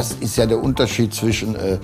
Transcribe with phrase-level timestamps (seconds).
[0.00, 1.76] das ist ja der Unterschied zwischen äh,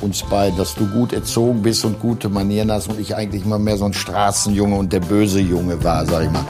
[0.00, 3.58] uns beiden, dass du gut erzogen bist und gute Manieren hast und ich eigentlich immer
[3.58, 6.44] mehr so ein Straßenjunge und der böse Junge war, sag ich mal.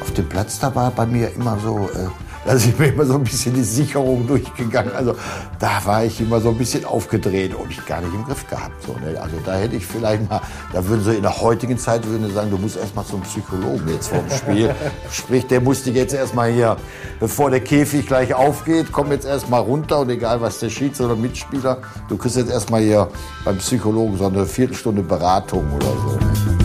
[0.00, 1.90] Auf dem Platz da war bei mir immer so...
[1.92, 4.92] Äh, da ist mir immer so ein bisschen die Sicherung durchgegangen.
[4.94, 5.14] Also
[5.58, 8.82] da war ich immer so ein bisschen aufgedreht und ich gar nicht im Griff gehabt.
[8.82, 9.20] So, ne?
[9.20, 10.40] Also da hätte ich vielleicht mal,
[10.72, 13.20] da würden sie in der heutigen Zeit würden sie sagen, du musst erst mal zum
[13.22, 14.74] Psychologen jetzt vor dem Spiel.
[15.10, 16.76] Sprich, der musste jetzt erst mal hier,
[17.18, 21.00] bevor der Käfig gleich aufgeht, komm jetzt erst mal runter und egal was der Schieds
[21.00, 21.78] oder Mitspieler,
[22.08, 23.08] du kriegst jetzt erst mal hier
[23.44, 26.16] beim Psychologen so eine Viertelstunde Beratung oder so.
[26.16, 26.59] Ne?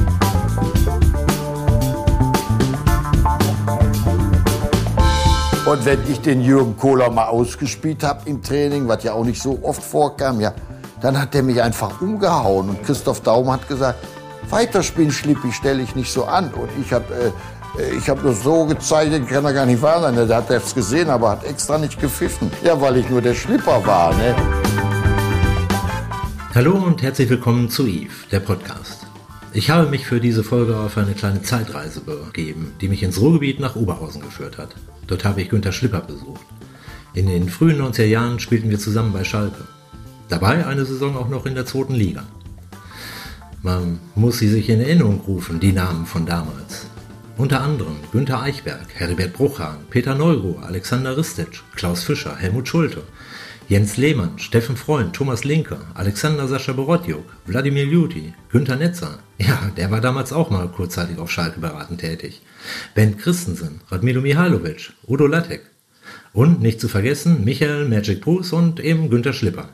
[5.75, 9.41] Und wenn ich den Jürgen Kohler mal ausgespielt habe im Training, was ja auch nicht
[9.41, 10.53] so oft vorkam, ja,
[11.01, 12.69] dann hat der mich einfach umgehauen.
[12.69, 13.99] Und Christoph Daum hat gesagt,
[14.49, 16.53] weiterspielen, Schlippi, stelle ich nicht so an.
[16.53, 17.33] Und ich habe
[17.77, 20.15] äh, ich hab nur so gezeigt, kann er gar nicht wahr sein.
[20.15, 22.49] Der hat das gesehen, aber hat extra nicht gepfiffen.
[22.63, 24.15] Ja, weil ich nur der Schlipper war.
[24.15, 24.33] Ne?
[26.53, 29.05] Hallo und herzlich willkommen zu Eve, der Podcast.
[29.51, 33.59] Ich habe mich für diese Folge auf eine kleine Zeitreise begeben, die mich ins Ruhrgebiet
[33.59, 34.69] nach Oberhausen geführt hat.
[35.07, 36.45] Dort habe ich Günter Schlipper besucht.
[37.13, 39.63] In den frühen 90er Jahren spielten wir zusammen bei Schalke.
[40.27, 42.23] Dabei eine Saison auch noch in der zweiten Liga.
[43.61, 46.87] Man muss sie sich in Erinnerung rufen, die Namen von damals.
[47.37, 53.03] Unter anderem Günter Eichberg, Heribert Bruchhahn, Peter Neuro, Alexander Ristic, Klaus Fischer, Helmut Schulte,
[53.67, 59.17] Jens Lehmann, Steffen Freund, Thomas Linke, Alexander Sascha Borotjuk, Wladimir Juti, Günter Netzer.
[59.39, 62.43] Ja, der war damals auch mal kurzzeitig auf Schalke beratend tätig.
[62.93, 65.63] Ben Christensen, Radmilo Mihailovic, Udo Lattek.
[66.31, 69.69] Und nicht zu vergessen Michael Magic Bruce und eben Günter Schlipper.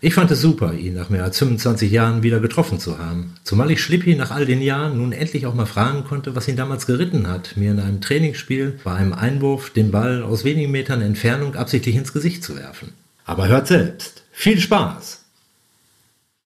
[0.00, 3.34] Ich fand es super, ihn nach mehr als 25 Jahren wieder getroffen zu haben.
[3.42, 6.54] Zumal ich Schlippi nach all den Jahren nun endlich auch mal fragen konnte, was ihn
[6.54, 11.02] damals geritten hat, mir in einem Trainingsspiel bei einem Einwurf den Ball aus wenigen Metern
[11.02, 12.92] Entfernung absichtlich ins Gesicht zu werfen.
[13.24, 14.22] Aber hört selbst.
[14.30, 15.24] Viel Spaß!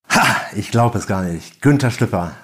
[0.09, 1.61] Ha, ich glaube es gar nicht.
[1.61, 2.35] Günther Schlipper,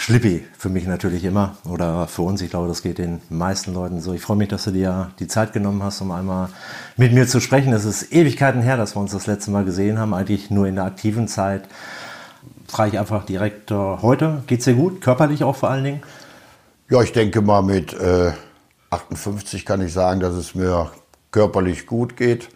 [0.00, 2.40] Schlippi für mich natürlich immer oder für uns.
[2.40, 4.12] Ich glaube, das geht den meisten Leuten so.
[4.14, 6.50] Ich freue mich, dass du dir die Zeit genommen hast, um einmal
[6.96, 7.72] mit mir zu sprechen.
[7.72, 10.76] Es ist Ewigkeiten her, dass wir uns das letzte Mal gesehen haben, eigentlich nur in
[10.76, 11.64] der aktiven Zeit.
[12.68, 14.44] Frage ich einfach direkt äh, heute.
[14.46, 15.00] Geht's dir gut?
[15.00, 16.02] Körperlich auch vor allen Dingen?
[16.88, 18.30] Ja, ich denke mal mit äh,
[18.90, 20.92] 58 kann ich sagen, dass es mir
[21.32, 22.50] körperlich gut geht.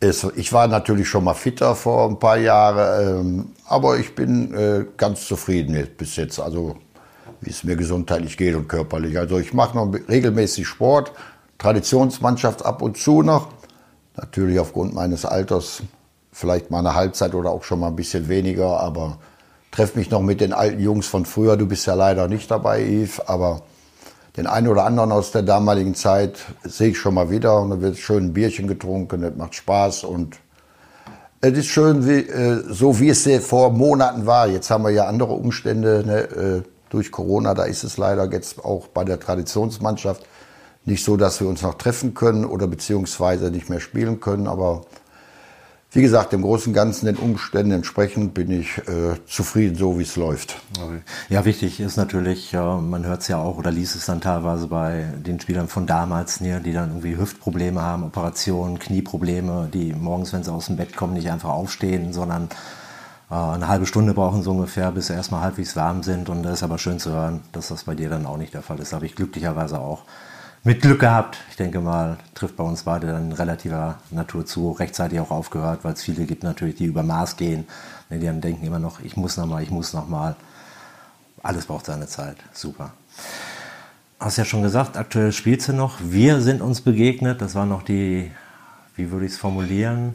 [0.00, 4.52] Es, ich war natürlich schon mal fitter vor ein paar Jahren, ähm, aber ich bin
[4.54, 6.76] äh, ganz zufrieden bis jetzt, also
[7.40, 9.18] wie es mir gesundheitlich geht und körperlich.
[9.18, 11.12] Also ich mache noch regelmäßig Sport,
[11.58, 13.48] Traditionsmannschaft ab und zu noch.
[14.16, 15.82] Natürlich aufgrund meines Alters
[16.32, 19.18] vielleicht mal eine Halbzeit oder auch schon mal ein bisschen weniger, aber
[19.70, 21.56] treffe mich noch mit den alten Jungs von früher.
[21.56, 23.62] Du bist ja leider nicht dabei, Yves, aber
[24.36, 27.80] den einen oder anderen aus der damaligen Zeit sehe ich schon mal wieder und da
[27.80, 30.36] wird schön ein Bierchen getrunken, das macht Spaß und
[31.40, 34.48] es ist schön, wie, äh, so wie es vor Monaten war.
[34.48, 38.64] Jetzt haben wir ja andere Umstände ne, äh, durch Corona, da ist es leider jetzt
[38.64, 40.24] auch bei der Traditionsmannschaft
[40.86, 44.82] nicht so, dass wir uns noch treffen können oder beziehungsweise nicht mehr spielen können, aber
[45.94, 50.02] wie gesagt, im Großen und Ganzen den Umständen entsprechend bin ich äh, zufrieden, so wie
[50.02, 50.60] es läuft.
[51.28, 55.06] Ja, wichtig ist natürlich, man hört es ja auch oder liest es dann teilweise bei
[55.24, 60.42] den Spielern von damals, ne, die dann irgendwie Hüftprobleme haben, Operationen, Knieprobleme, die morgens, wenn
[60.42, 62.48] sie aus dem Bett kommen, nicht einfach aufstehen, sondern
[63.30, 66.28] äh, eine halbe Stunde brauchen so ungefähr, bis sie erstmal halbwegs warm sind.
[66.28, 68.62] Und das ist aber schön zu hören, dass das bei dir dann auch nicht der
[68.62, 68.92] Fall ist.
[68.92, 70.02] Da habe ich glücklicherweise auch
[70.64, 71.38] mit Glück gehabt.
[71.50, 75.92] Ich denke mal, trifft bei uns beide dann relativer Natur zu, rechtzeitig auch aufgehört, weil
[75.92, 77.66] es viele gibt natürlich, die über Maß gehen,
[78.10, 80.36] die dann denken immer noch, ich muss noch mal, ich muss noch mal.
[81.42, 82.36] Alles braucht seine Zeit.
[82.54, 82.92] Super.
[84.18, 85.98] Hast ja schon gesagt, aktuell spielst du noch.
[86.00, 87.42] Wir sind uns begegnet.
[87.42, 88.30] Das war noch die,
[88.96, 90.14] wie würde ich es formulieren?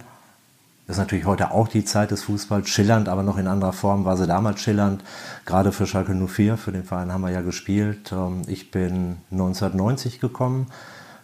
[0.90, 4.06] Das ist natürlich heute auch die Zeit des Fußballs, schillernd, aber noch in anderer Form
[4.06, 5.04] war sie damals schillernd.
[5.46, 8.12] Gerade für Schalke 04, für den Verein haben wir ja gespielt.
[8.12, 10.66] Ähm, ich bin 1990 gekommen,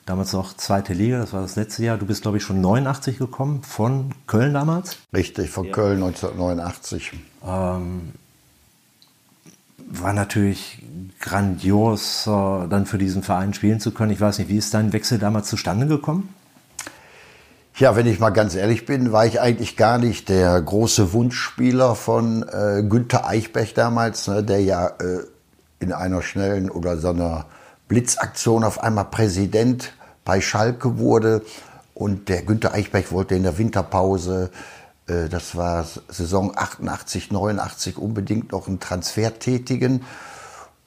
[0.05, 1.97] damals noch zweite Liga, das war das letzte Jahr.
[1.97, 4.97] Du bist, glaube ich, schon 89 gekommen, von Köln damals?
[5.15, 5.71] Richtig, von ja.
[5.71, 7.13] Köln 1989.
[7.43, 8.11] Ähm,
[9.79, 10.83] war natürlich
[11.19, 14.11] grandios, äh, dann für diesen Verein spielen zu können.
[14.11, 16.29] Ich weiß nicht, wie ist dein Wechsel damals zustande gekommen?
[17.77, 21.95] Ja, wenn ich mal ganz ehrlich bin, war ich eigentlich gar nicht der große Wunschspieler
[21.95, 25.25] von äh, Günther Eichberg damals, ne, der ja äh,
[25.79, 27.47] in einer schnellen oder so einer
[27.89, 29.91] Blitzaktion auf einmal Präsident
[30.23, 31.41] bei Schalke wurde.
[31.93, 34.51] Und der Günther Eichberg wollte in der Winterpause,
[35.07, 40.05] äh, das war Saison 88, 89, unbedingt noch einen Transfer tätigen.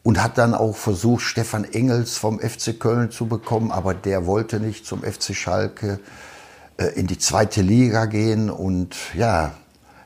[0.04, 4.58] und hat dann auch versucht, Stefan Engels vom FC Köln zu bekommen, aber der wollte
[4.58, 6.00] nicht zum FC Schalke
[6.86, 9.52] in die zweite Liga gehen und ja,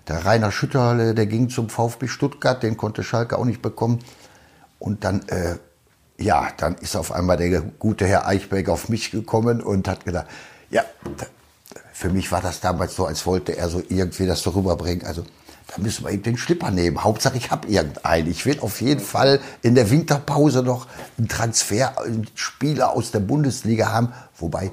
[0.09, 4.01] der Rainer Schütterle, der ging zum VfB Stuttgart, den konnte Schalke auch nicht bekommen.
[4.79, 5.57] Und dann, äh,
[6.19, 10.27] ja, dann ist auf einmal der gute Herr Eichberg auf mich gekommen und hat gedacht,
[10.71, 10.83] ja,
[11.93, 15.07] für mich war das damals so, als wollte er so irgendwie das so rüberbringen.
[15.07, 15.25] Also
[15.69, 17.05] da müssen wir eben den Schlipper nehmen.
[17.05, 18.31] Hauptsache, ich habe irgendeinen.
[18.31, 23.21] Ich will auf jeden Fall in der Winterpause noch einen Transfer, einen Spieler aus der
[23.21, 24.13] Bundesliga haben.
[24.37, 24.73] Wobei,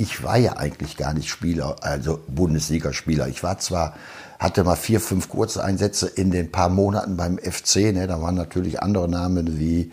[0.00, 3.28] ich war ja eigentlich gar nicht Spieler, also Bundesligaspieler.
[3.28, 3.94] Ich war zwar,
[4.38, 7.92] hatte mal vier, fünf kurze Einsätze in den paar Monaten beim FC.
[7.92, 8.06] Ne?
[8.06, 9.90] Da waren natürlich andere Namen wie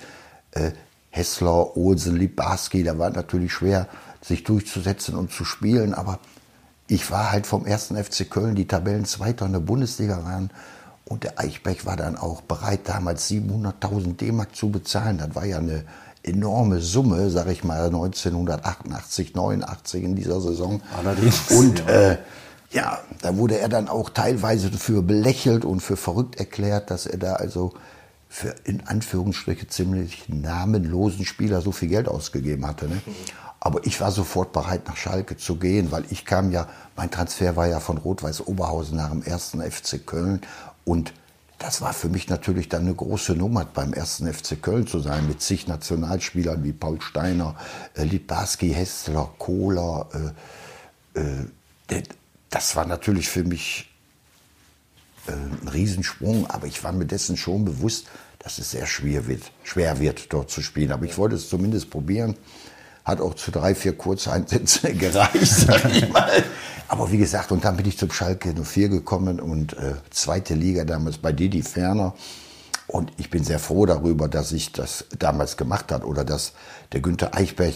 [0.51, 0.71] äh,
[1.09, 2.83] Hessler, Olsen, Libarski.
[2.83, 3.89] Da war natürlich schwer,
[4.21, 5.94] sich durchzusetzen und zu spielen.
[5.94, 6.19] Aber
[6.88, 10.51] ich war halt vom ersten FC Köln, die Tabellenzweiter in der Bundesliga waren.
[11.03, 15.18] Und der Eichbeck war dann auch bereit, damals 700.000 D-Mark zu bezahlen.
[15.18, 15.83] Das war ja eine
[16.27, 20.81] enorme Summe, sag ich mal, 1988, 89 in dieser Saison.
[20.97, 21.51] Allerdings.
[21.51, 22.18] Und äh,
[22.71, 27.18] ja, da wurde er dann auch teilweise für belächelt und für verrückt erklärt, dass er
[27.18, 27.74] da also
[28.29, 32.88] für in Anführungsstriche ziemlich namenlosen Spieler so viel Geld ausgegeben hatte.
[32.88, 33.01] Ne?
[33.59, 37.56] Aber ich war sofort bereit, nach Schalke zu gehen, weil ich kam ja, mein Transfer
[37.56, 40.41] war ja von Rot-Weiß Oberhausen nach dem ersten FC Köln.
[40.85, 41.13] Und
[41.59, 45.27] das war für mich natürlich dann eine große Nummer, beim ersten FC Köln zu sein,
[45.27, 47.56] mit zig Nationalspielern wie Paul Steiner,
[47.95, 50.07] äh, Libarski, Hessler, Kohler.
[51.15, 52.04] Äh, äh,
[52.50, 53.89] das war natürlich für mich
[55.27, 58.07] äh, ein Riesensprung, aber ich war mir dessen schon bewusst,
[58.39, 60.92] dass es sehr schwer wird, schwer wird, dort zu spielen.
[60.92, 62.36] Aber ich wollte es zumindest probieren
[63.07, 66.44] hat auch zu drei, vier Kurzeinsätze gereicht, sag ich mal.
[66.88, 70.86] Aber wie gesagt, und dann bin ich zum Schalke 04 gekommen und äh, zweite Liga
[70.86, 72.13] damals bei Didi Ferner.
[72.88, 76.54] Und ich bin sehr froh darüber, dass ich das damals gemacht hat oder dass
[76.94, 77.75] der Günther Eichberg,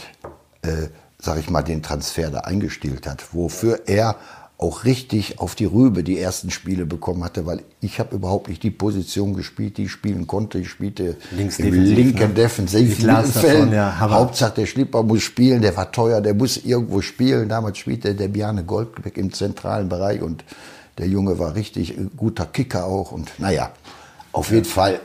[0.61, 0.87] äh,
[1.19, 4.15] sag ich mal, den Transfer da eingestellt hat, wofür er
[4.61, 8.61] auch richtig auf die Rübe die ersten Spiele bekommen hatte, weil ich habe überhaupt nicht
[8.61, 10.59] die Position gespielt, die ich spielen konnte.
[10.59, 12.33] Ich spielte Links im defensiv, linken ne?
[12.35, 13.73] Defensivmittelfeld.
[13.73, 17.49] Ja, Hauptsache der Schlipper muss spielen, der war teuer, der muss irgendwo spielen.
[17.49, 20.43] Damals spielte der Bjarne Goldbeck im zentralen Bereich und
[20.99, 23.11] der Junge war richtig guter Kicker auch.
[23.11, 23.71] Und naja,
[24.31, 24.99] auf jeden Fall.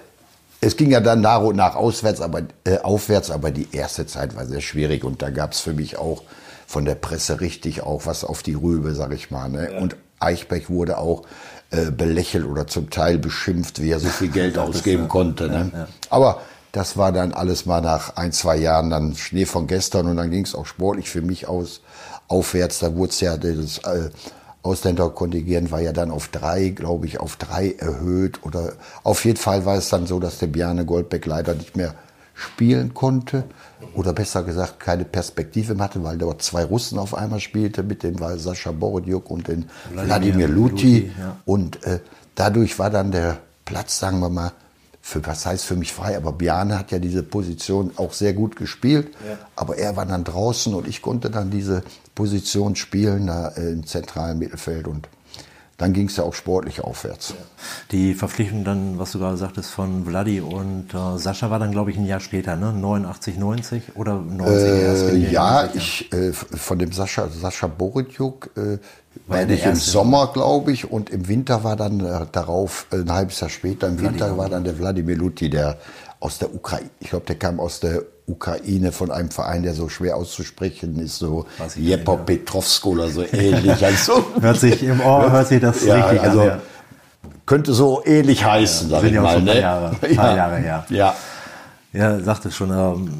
[0.61, 4.37] Es ging ja dann nach und nach auswärts, aber, äh, aufwärts, aber die erste Zeit
[4.37, 6.23] war sehr schwierig und da gab es für mich auch
[6.67, 9.49] von der Presse richtig auch was auf die Rübe, sag ich mal.
[9.49, 9.73] Ne?
[9.73, 9.81] Ja.
[9.81, 11.23] Und Eichbeck wurde auch
[11.71, 15.49] äh, belächelt oder zum Teil beschimpft, wie er so viel Geld ausgeben ist, konnte.
[15.49, 15.71] Ne?
[15.73, 16.41] Ja, Aber
[16.73, 20.31] das war dann alles mal nach ein, zwei Jahren dann Schnee von gestern und dann
[20.31, 21.81] ging es auch sportlich für mich aus
[22.29, 22.81] aufwärts.
[22.81, 24.11] Da wurde es ja das äh,
[24.63, 28.73] Ausländerkontingent war ja dann auf drei, glaube ich, auf drei erhöht oder
[29.05, 31.95] auf jeden Fall war es dann so, dass der Bjarne Goldbeck leider nicht mehr
[32.35, 33.45] spielen konnte
[33.95, 38.19] oder besser gesagt keine Perspektive hatte, weil dort zwei Russen auf einmal spielte, mit dem
[38.21, 41.13] war Sascha Borodjuk und den Wladimir, Wladimir Luti.
[41.19, 41.37] Ja.
[41.45, 42.01] Und äh,
[42.35, 44.53] dadurch war dann der Platz, sagen wir mal,
[45.07, 48.57] für was heißt für mich frei, aber Biane hat ja diese Position auch sehr gut
[48.57, 49.39] gespielt, ja.
[49.55, 51.85] aber er war dann draußen und ich konnte dann diese
[52.17, 55.09] Position spielen da äh, im zentralen Mittelfeld und
[55.79, 57.35] dann ging es ja auch sportlich aufwärts.
[57.91, 61.91] Die Verpflichtung dann, was du gerade sagtest, von Vladi und äh, Sascha war dann, glaube
[61.91, 62.73] ich, ein Jahr später, ne?
[62.73, 65.33] 89, 90 oder 90 äh, erst?
[65.33, 68.79] Ja, ich, äh, von dem Sascha, Sascha Boritjuk äh,
[69.27, 73.13] war ich im Sommer, glaube ich, und im Winter war dann äh, darauf, äh, ein
[73.13, 75.79] halbes Jahr später, im Winter war dann der Wladimir Luti, der
[76.21, 79.89] aus der Ukraine, ich glaube, der kam aus der Ukraine von einem Verein, der so
[79.89, 81.47] schwer auszusprechen ist, so
[81.77, 83.83] Jepo Petrovsko oder so ähnlich.
[83.85, 86.47] Also, hört sich im Ohr, hört sich das ja, richtig also, an.
[86.47, 86.61] Ja.
[87.45, 89.37] Könnte so ähnlich heißen, ja, sag ich ja mal.
[89.37, 89.61] Ein paar, ne?
[89.61, 90.37] Jahre, paar ja.
[90.37, 90.87] Jahre her.
[90.89, 91.15] Ja.
[91.93, 93.11] Ja, sagte schon, ähm,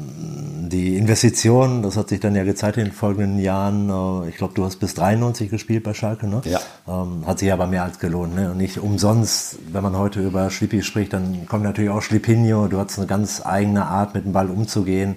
[0.69, 3.89] die Investition, das hat sich dann ja gezeigt in den folgenden Jahren.
[3.89, 6.41] Äh, ich glaube, du hast bis 93 gespielt bei Schalke, ne?
[6.45, 6.59] Ja.
[6.87, 8.51] Ähm, hat sich aber mehr als gelohnt, ne?
[8.51, 12.67] Und nicht umsonst, wenn man heute über Schlippi spricht, dann kommt natürlich auch Schlippinho.
[12.67, 15.15] Du hast eine ganz eigene Art, mit dem Ball umzugehen,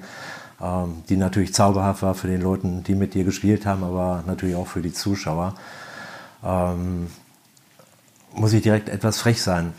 [0.60, 4.56] ähm, die natürlich zauberhaft war für den Leuten, die mit dir gespielt haben, aber natürlich
[4.56, 5.54] auch für die Zuschauer.
[6.44, 7.08] Ähm,
[8.34, 9.72] muss ich direkt etwas frech sein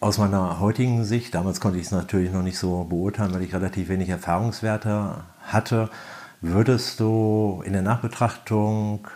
[0.00, 3.54] aus meiner heutigen Sicht, damals konnte ich es natürlich noch nicht so beurteilen, weil ich
[3.54, 5.90] relativ wenig Erfahrungswerte hatte,
[6.40, 9.06] würdest du in der Nachbetrachtung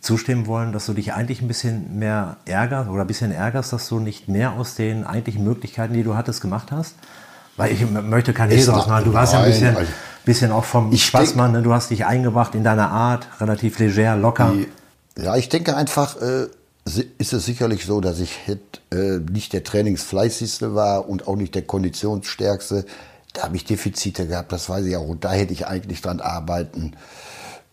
[0.00, 3.88] zustimmen wollen, dass du dich eigentlich ein bisschen mehr ärgerst oder ein bisschen ärgerst, dass
[3.88, 6.96] du nicht mehr aus den eigentlichen Möglichkeiten, die du hattest, gemacht hast?
[7.56, 9.04] Weil ich möchte kein Hehl machen.
[9.04, 9.92] Du warst ja ein bisschen, also
[10.24, 11.52] bisschen auch vom Spaßmann.
[11.52, 11.62] Ne?
[11.62, 14.54] Du hast dich eingebracht in deiner Art, relativ leger, locker.
[15.18, 16.46] ja, ich denke einfach, äh,
[16.84, 21.62] ist es sicherlich so, dass ich äh, nicht der Trainingsfleißigste war und auch nicht der
[21.62, 22.84] Konditionsstärkste.
[23.32, 25.06] Da habe ich Defizite gehabt, das weiß ich auch.
[25.06, 26.96] Und da hätte ich eigentlich dran arbeiten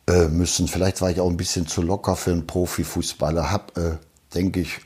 [0.07, 0.67] äh, müssen.
[0.67, 3.51] Vielleicht war ich auch ein bisschen zu locker für einen Profifußballer.
[3.51, 4.79] Habe, äh, denke ich,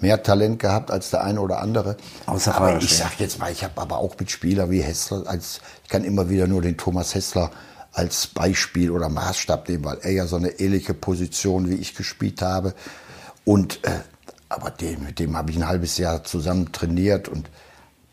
[0.00, 1.96] mehr Talent gehabt als der eine oder andere.
[2.26, 5.60] Außer aber ich sage jetzt mal, ich habe aber auch mit Spielern wie Hessler, als,
[5.84, 7.50] ich kann immer wieder nur den Thomas Hessler
[7.96, 12.42] als Beispiel oder Maßstab nehmen, weil er ja so eine ähnliche Position wie ich gespielt
[12.42, 12.74] habe.
[13.44, 14.00] Und äh,
[14.50, 17.48] aber den, mit dem habe ich ein halbes Jahr zusammen trainiert und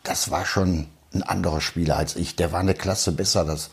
[0.04, 2.36] das war schon ein anderer Spieler als ich.
[2.38, 3.44] Der war eine Klasse besser.
[3.44, 3.72] Das,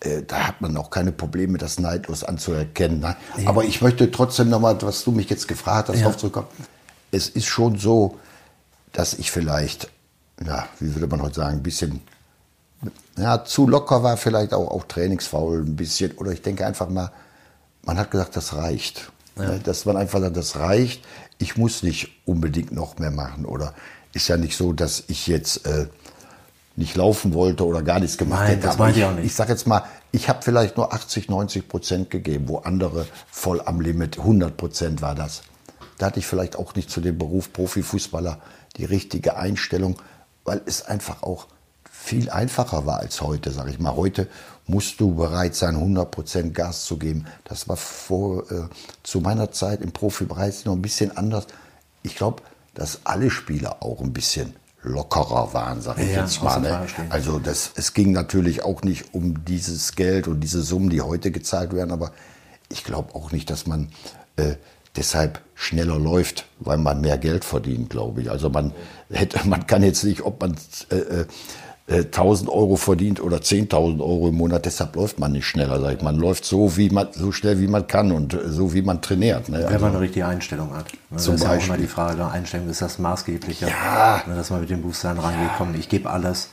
[0.00, 2.98] äh, da hat man auch keine Probleme, das neidlos anzuerkennen.
[2.98, 3.16] Ne?
[3.38, 3.48] Ja.
[3.48, 6.16] Aber ich möchte trotzdem nochmal, was du mich jetzt gefragt hast, ja.
[6.16, 6.48] zurückkommen.
[7.12, 8.18] Es ist schon so,
[8.92, 9.88] dass ich vielleicht,
[10.44, 12.00] ja, wie würde man heute sagen, ein bisschen
[13.16, 16.12] ja, zu locker war, vielleicht auch, auch trainingsfaul ein bisschen.
[16.12, 17.12] Oder ich denke einfach mal,
[17.82, 19.10] man hat gesagt, das reicht.
[19.36, 19.50] Ja.
[19.50, 21.04] Ne, dass man einfach sagt, das reicht.
[21.38, 23.44] Ich muss nicht unbedingt noch mehr machen.
[23.46, 23.74] Oder
[24.12, 25.86] ist ja nicht so, dass ich jetzt äh,
[26.76, 28.66] nicht laufen wollte oder gar nichts gemacht Nein, hätte.
[28.66, 29.26] Das meine ich, auch nicht.
[29.26, 33.60] Ich sage jetzt mal, ich habe vielleicht nur 80, 90 Prozent gegeben, wo andere voll
[33.64, 35.42] am Limit, 100 Prozent war das.
[35.98, 38.38] Da hatte ich vielleicht auch nicht zu dem Beruf Profifußballer
[38.76, 39.96] die richtige Einstellung,
[40.44, 41.46] weil es einfach auch
[42.04, 43.96] viel einfacher war als heute, sage ich mal.
[43.96, 44.28] Heute
[44.66, 47.24] musst du bereit sein, 100% Gas zu geben.
[47.44, 48.68] Das war vor, äh,
[49.02, 51.46] zu meiner Zeit im Profibereich noch ein bisschen anders.
[52.02, 52.42] Ich glaube,
[52.74, 56.60] dass alle Spieler auch ein bisschen lockerer waren, sage ich ja, jetzt mal.
[56.60, 56.86] Ne?
[57.08, 61.30] Also das, es ging natürlich auch nicht um dieses Geld und diese Summen, die heute
[61.30, 62.12] gezahlt werden, aber
[62.68, 63.88] ich glaube auch nicht, dass man
[64.36, 64.56] äh,
[64.94, 68.30] deshalb schneller läuft, weil man mehr Geld verdient, glaube ich.
[68.30, 68.72] Also man
[69.10, 70.54] hätte, man kann jetzt nicht, ob man
[70.90, 71.26] äh, äh
[71.86, 75.80] 1000 äh, Euro verdient oder 10.000 Euro im Monat, deshalb läuft man nicht schneller.
[75.80, 76.02] Sag ich.
[76.02, 79.02] Man läuft so, wie man, so schnell wie man kann und äh, so wie man
[79.02, 79.48] trainiert.
[79.50, 79.58] Ne?
[79.58, 80.86] Wenn also, man eine richtige Einstellung hat.
[81.10, 81.18] Ne?
[81.18, 81.48] Zum das ist Beispiel.
[81.48, 84.22] ja auch immer die Frage der Einstellung, ist das maßgebliche, ja.
[84.26, 86.48] ne, dass man mit dem Bewusstsein reingeht, komm, ich gebe alles.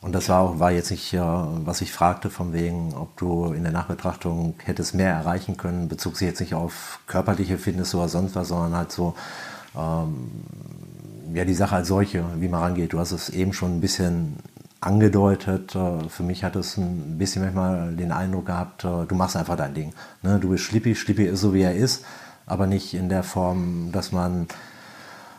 [0.00, 3.52] Und das war, auch, war jetzt nicht, äh, was ich fragte, von wegen, ob du
[3.52, 8.08] in der Nachbetrachtung hättest mehr erreichen können, bezog sich jetzt nicht auf körperliche Fitness oder
[8.08, 9.14] sonst was, sondern halt so,
[9.76, 10.30] ähm,
[11.34, 12.92] ja, die Sache als solche, wie man rangeht.
[12.92, 14.36] Du hast es eben schon ein bisschen
[14.86, 15.74] angedeutet.
[15.74, 19.56] Äh, für mich hat es ein bisschen manchmal den Eindruck gehabt, äh, du machst einfach
[19.56, 19.92] dein Ding.
[20.22, 20.38] Ne?
[20.40, 22.04] Du bist Schlippi, Schlippi ist so wie er ist,
[22.46, 24.46] aber nicht in der Form, dass man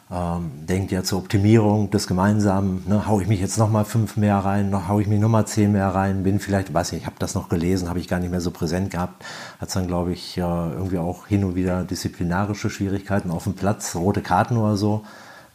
[0.10, 4.38] ähm, denkt ja zur Optimierung des Gemeinsamen, ne, hau ich mich jetzt nochmal fünf mehr
[4.38, 7.18] rein, noch hau ich mich nochmal zehn mehr rein, bin vielleicht, weiß nicht, ich habe
[7.20, 9.26] das noch gelesen, habe ich gar nicht mehr so präsent gehabt,
[9.60, 13.96] hat dann glaube ich äh, irgendwie auch hin und wieder disziplinarische Schwierigkeiten auf dem Platz,
[13.96, 15.04] rote Karten oder so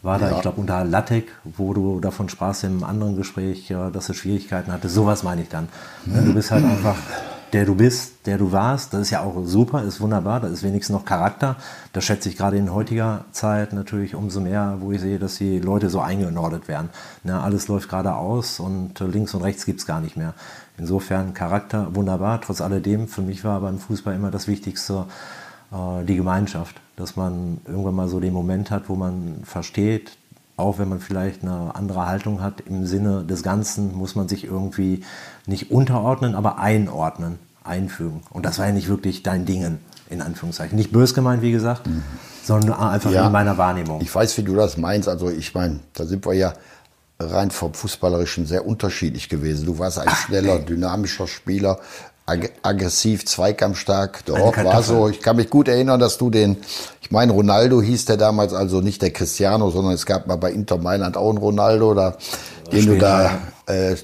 [0.02, 0.36] war da, ja.
[0.36, 4.72] ich glaube, unter Lattek, wo du davon sprachst im anderen Gespräch, ja, dass du Schwierigkeiten
[4.72, 4.94] hattest.
[4.94, 5.68] Sowas meine ich dann.
[6.04, 6.26] Mhm.
[6.26, 6.96] Du bist halt einfach
[7.52, 8.94] der du bist, der du warst.
[8.94, 10.40] Das ist ja auch super, ist wunderbar.
[10.40, 11.56] Das ist wenigstens noch Charakter.
[11.92, 15.58] Das schätze ich gerade in heutiger Zeit natürlich umso mehr, wo ich sehe, dass die
[15.58, 16.88] Leute so eingenordet werden.
[17.24, 20.34] Ne, alles läuft geradeaus und links und rechts gibt es gar nicht mehr.
[20.78, 22.40] Insofern Charakter wunderbar.
[22.40, 25.04] Trotz alledem, für mich war beim Fußball immer das Wichtigste
[25.72, 30.12] äh, die Gemeinschaft dass man irgendwann mal so den Moment hat, wo man versteht,
[30.56, 34.44] auch wenn man vielleicht eine andere Haltung hat, im Sinne des Ganzen muss man sich
[34.44, 35.02] irgendwie
[35.46, 38.22] nicht unterordnen, aber einordnen, einfügen.
[38.30, 39.78] Und das war ja nicht wirklich dein Dingen,
[40.10, 40.76] in Anführungszeichen.
[40.76, 42.02] Nicht bös gemeint, wie gesagt, mhm.
[42.44, 44.00] sondern einfach ja, in meiner Wahrnehmung.
[44.02, 45.08] Ich weiß, wie du das meinst.
[45.08, 46.52] Also ich meine, da sind wir ja
[47.18, 49.66] rein vom Fußballerischen sehr unterschiedlich gewesen.
[49.66, 50.64] Du warst ein Ach, schneller, ey.
[50.64, 51.78] dynamischer Spieler
[52.62, 54.24] aggressiv, zweikampfstark.
[54.26, 55.08] Doch, war so.
[55.08, 56.56] Ich kann mich gut erinnern, dass du den,
[57.00, 60.52] ich meine, Ronaldo hieß der damals, also nicht der Cristiano, sondern es gab mal bei
[60.52, 62.16] Inter Mailand auch einen Ronaldo, da,
[62.72, 63.96] den du da äh,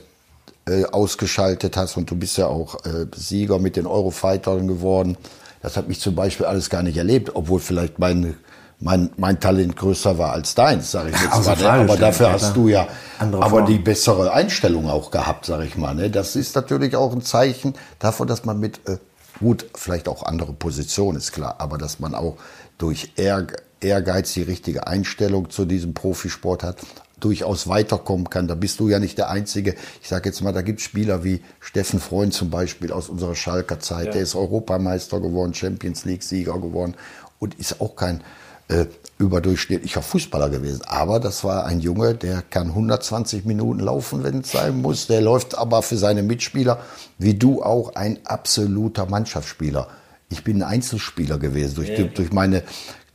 [0.67, 1.97] äh, ausgeschaltet hast.
[1.97, 5.17] Und du bist ja auch äh, Sieger mit den Eurofightern geworden.
[5.63, 8.35] Das hat mich zum Beispiel alles gar nicht erlebt, obwohl vielleicht meine
[8.81, 11.85] mein, mein Talent größer war als deins, sage ich jetzt also mal.
[11.85, 11.93] Ne?
[11.93, 12.87] Aber dafür hast du ja
[13.19, 15.95] aber die bessere Einstellung auch gehabt, sage ich mal.
[15.95, 16.11] Ne?
[16.11, 18.99] Das ist natürlich auch ein Zeichen davon, dass man mit, äh,
[19.41, 22.37] gut, vielleicht auch andere Positionen, ist klar, aber dass man auch
[22.79, 26.77] durch Ehrgeiz die richtige Einstellung zu diesem Profisport hat,
[27.19, 28.47] durchaus weiterkommen kann.
[28.47, 29.75] Da bist du ja nicht der Einzige.
[30.01, 33.35] Ich sage jetzt mal, da gibt es Spieler wie Steffen Freund zum Beispiel aus unserer
[33.35, 34.07] Schalker Zeit.
[34.07, 34.13] Ja.
[34.13, 36.95] Der ist Europameister geworden, Champions League-Sieger geworden
[37.41, 38.23] und ist auch kein
[38.69, 38.87] äh,
[39.19, 40.83] überdurchschnittlicher Fußballer gewesen.
[40.87, 45.07] Aber das war ein Junge, der kann 120 Minuten laufen, wenn es sein muss.
[45.09, 46.79] Der läuft aber für seine Mitspieler,
[47.19, 49.89] wie du auch, ein absoluter Mannschaftsspieler.
[50.29, 52.05] Ich bin ein Einzelspieler gewesen durch, ja.
[52.05, 52.63] durch meine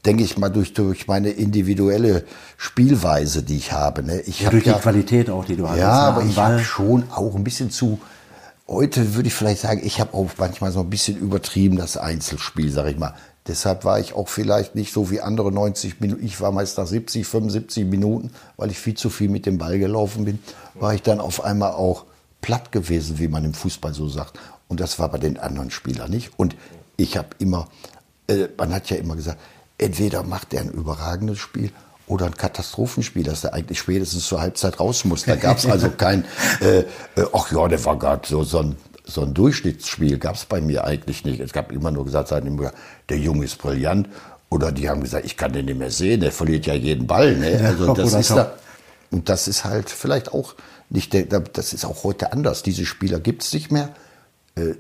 [0.06, 2.26] denke ich mal, durch, durch meine individuelle
[2.58, 4.04] Spielweise, die ich habe.
[4.04, 4.20] Ne?
[4.20, 5.78] Ich ja, durch ja, die Qualität auch, die du hast.
[5.78, 6.08] Ja, ne?
[6.08, 8.02] aber ich habe schon auch ein bisschen zu,
[8.68, 12.70] heute würde ich vielleicht sagen, ich habe auch manchmal so ein bisschen übertrieben das Einzelspiel,
[12.70, 13.14] sage ich mal
[13.48, 16.26] Deshalb war ich auch vielleicht nicht so wie andere 90 Minuten.
[16.26, 19.80] Ich war meist nach 70, 75 Minuten, weil ich viel zu viel mit dem Ball
[19.80, 20.40] gelaufen bin,
[20.76, 22.06] war ich dann auf einmal auch
[22.42, 24.40] platt gewesen, wie man im Fußball so sagt.
[24.70, 26.32] Und das war bei den anderen Spielern nicht.
[26.38, 26.56] Und
[26.96, 27.68] ich habe immer,
[28.28, 29.40] äh, man hat ja immer gesagt,
[29.78, 31.72] entweder macht er ein überragendes Spiel
[32.08, 35.26] oder ein Katastrophenspiel, dass er eigentlich spätestens zur Halbzeit raus muss.
[35.26, 36.26] Da gab es also kein,
[36.62, 36.86] äh, äh,
[37.34, 40.86] ach ja, der war gerade so, so ein so ein Durchschnittsspiel gab es bei mir
[40.86, 41.40] eigentlich nicht.
[41.40, 44.08] Es gab immer nur gesagt, der Junge ist brillant.
[44.50, 47.36] Oder die haben gesagt, ich kann den nicht mehr sehen, der verliert ja jeden Ball.
[47.36, 47.60] Ne?
[47.66, 48.54] Also das ist da,
[49.10, 50.54] und das ist halt vielleicht auch
[50.90, 52.62] nicht, der, das ist auch heute anders.
[52.62, 53.90] Diese Spieler gibt es nicht mehr.
[54.56, 54.76] Äh,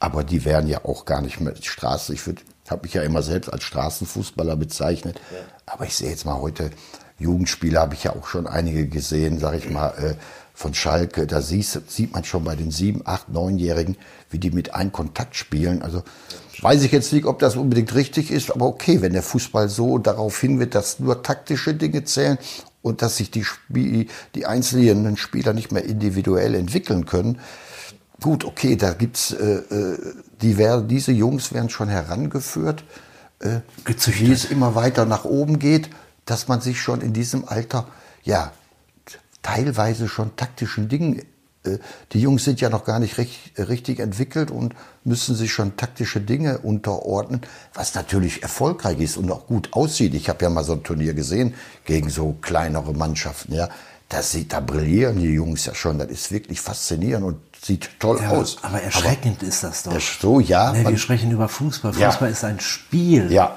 [0.00, 2.14] aber die wären ja auch gar nicht mehr Straße.
[2.14, 2.22] Ich
[2.68, 5.20] habe mich ja immer selbst als Straßenfußballer bezeichnet.
[5.30, 5.38] Ja.
[5.66, 6.70] Aber ich sehe jetzt mal heute
[7.18, 10.14] Jugendspieler, habe ich ja auch schon einige gesehen, sage ich mal, äh,
[10.60, 11.26] von Schalke.
[11.26, 13.96] Da siehst, sieht man schon bei den sieben, acht, neunjährigen,
[14.28, 15.80] wie die mit einem Kontakt spielen.
[15.80, 16.02] Also
[16.60, 19.96] weiß ich jetzt nicht, ob das unbedingt richtig ist, aber okay, wenn der Fußball so
[19.96, 22.36] darauf hin wird, dass nur taktische Dinge zählen
[22.82, 27.40] und dass sich die, Spiel, die einzelnen Spieler nicht mehr individuell entwickeln können,
[28.22, 29.98] Gut, okay, da gibt's äh, äh
[30.42, 32.84] die wär, diese Jungs werden schon herangeführt,
[33.38, 35.88] äh, wie es immer weiter nach oben geht,
[36.26, 37.88] dass man sich schon in diesem Alter
[38.22, 38.52] ja
[39.42, 41.22] teilweise schon taktischen Dingen
[41.64, 41.78] äh,
[42.12, 46.20] die Jungs sind ja noch gar nicht recht, richtig entwickelt und müssen sich schon taktische
[46.20, 47.42] Dinge unterordnen,
[47.74, 50.14] was natürlich erfolgreich ist und auch gut aussieht.
[50.14, 51.54] Ich habe ja mal so ein Turnier gesehen
[51.84, 53.54] gegen so kleinere Mannschaften.
[53.54, 53.68] Ja,
[54.08, 55.98] das sieht, da brillieren die Jungs ja schon.
[55.98, 58.58] Das ist wirklich faszinierend und sieht toll ja, aus.
[58.62, 60.00] Aber erschreckend aber ist das doch.
[60.00, 60.72] So, ja.
[60.72, 61.92] Nee, wir sprechen über Fußball.
[61.92, 62.32] Fußball ja.
[62.32, 63.30] ist ein Spiel.
[63.30, 63.56] Ja.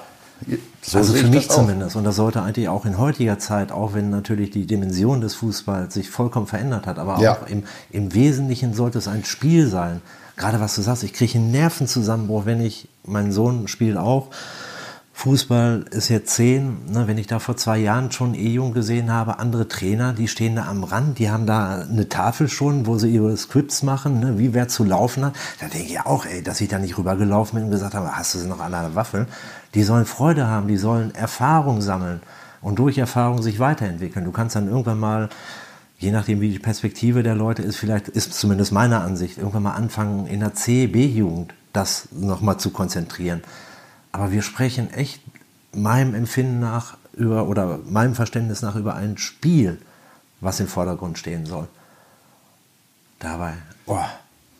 [0.82, 1.96] So also für mich zumindest.
[1.96, 5.94] Und das sollte eigentlich auch in heutiger Zeit, auch wenn natürlich die Dimension des Fußballs
[5.94, 7.34] sich vollkommen verändert hat, aber ja.
[7.34, 10.02] auch im, im Wesentlichen sollte es ein Spiel sein.
[10.36, 14.30] Gerade was du sagst, ich kriege einen Nervenzusammenbruch, wenn ich, mein Sohn spielt auch,
[15.16, 16.92] Fußball ist jetzt zehn.
[16.92, 20.56] Ne, wenn ich da vor zwei Jahren schon E-Jung gesehen habe, andere Trainer, die stehen
[20.56, 24.39] da am Rand, die haben da eine Tafel schon, wo sie ihre Scripts machen, ne,
[24.39, 25.34] wie wer zu laufen hat.
[25.62, 28.34] Da denke ich auch, ey, dass ich da nicht rübergelaufen bin und gesagt habe, hast
[28.34, 29.28] du sie noch an der Waffel?
[29.74, 32.22] Die sollen Freude haben, die sollen Erfahrung sammeln
[32.62, 34.26] und durch Erfahrung sich weiterentwickeln.
[34.26, 35.30] Du kannst dann irgendwann mal,
[35.98, 39.74] je nachdem wie die Perspektive der Leute ist, vielleicht ist zumindest meine Ansicht, irgendwann mal
[39.74, 43.42] anfangen in der C, B-Jugend das nochmal zu konzentrieren
[44.14, 45.22] aber wir sprechen echt
[45.74, 49.82] meinem Empfinden nach über oder meinem Verständnis nach über ein Spiel,
[50.40, 51.68] was im Vordergrund stehen soll.
[53.20, 53.54] Dabei,
[53.88, 53.98] oh,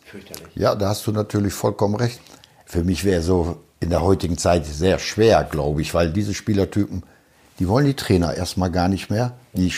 [0.04, 0.54] fürchterlich.
[0.54, 2.20] Ja, da hast du natürlich vollkommen recht.
[2.66, 7.02] Für mich wäre so in der heutigen Zeit sehr schwer, glaube ich, weil diese Spielertypen,
[7.58, 9.32] die wollen die Trainer erstmal gar nicht mehr.
[9.52, 9.72] Die,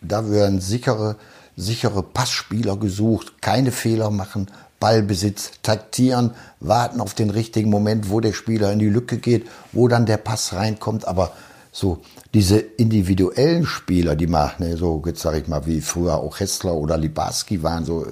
[0.00, 1.16] da werden sichere,
[1.56, 4.48] sichere Passspieler gesucht, keine Fehler machen,
[4.80, 9.88] Ballbesitz, taktieren, warten auf den richtigen Moment, wo der Spieler in die Lücke geht, wo
[9.88, 11.08] dann der Pass reinkommt.
[11.08, 11.32] Aber
[11.72, 12.02] so
[12.34, 16.74] diese individuellen Spieler, die mal, ne, so jetzt sage ich mal, wie früher auch Hessler
[16.74, 18.06] oder Libarski waren, so,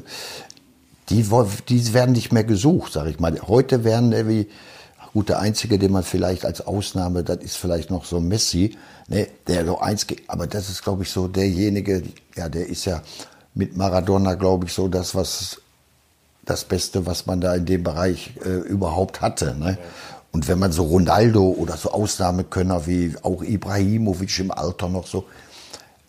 [1.11, 1.27] die,
[1.69, 3.39] die werden nicht mehr gesucht, sage ich mal.
[3.47, 4.49] Heute werden der wie,
[5.15, 8.77] gut, der einzige, den man vielleicht als Ausnahme, das ist vielleicht noch so Messi,
[9.09, 12.03] ne, der so eins, aber das ist, glaube ich, so derjenige,
[12.37, 13.01] ja, der ist ja
[13.55, 15.63] mit Maradona, glaube ich, so das, was
[16.45, 19.55] das Beste, was man da in dem Bereich äh, überhaupt hatte.
[19.55, 19.79] Ne?
[20.33, 25.27] Und wenn man so Ronaldo oder so Ausnahmekönner wie auch Ibrahimovic im Alter noch so,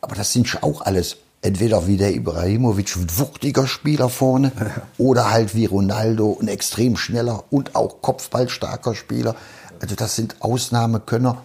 [0.02, 4.52] aber das sind auch alles entweder wie der Ibrahimovic, ein wuchtiger Spieler vorne,
[4.98, 9.36] oder halt wie Ronaldo, ein extrem schneller und auch kopfballstarker Spieler.
[9.80, 11.38] Also das sind Ausnahmekönner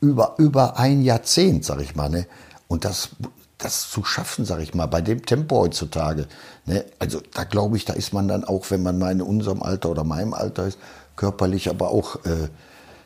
[0.00, 2.08] über, über ein Jahrzehnt, sag ich mal.
[2.08, 2.26] Ne?
[2.66, 3.10] Und das
[3.58, 6.26] das zu schaffen, sag ich mal, bei dem Tempo heutzutage.
[6.66, 6.84] Ne?
[6.98, 9.90] Also da glaube ich, da ist man dann auch, wenn man mal in unserem Alter
[9.90, 10.78] oder meinem Alter ist,
[11.14, 12.48] körperlich aber auch äh,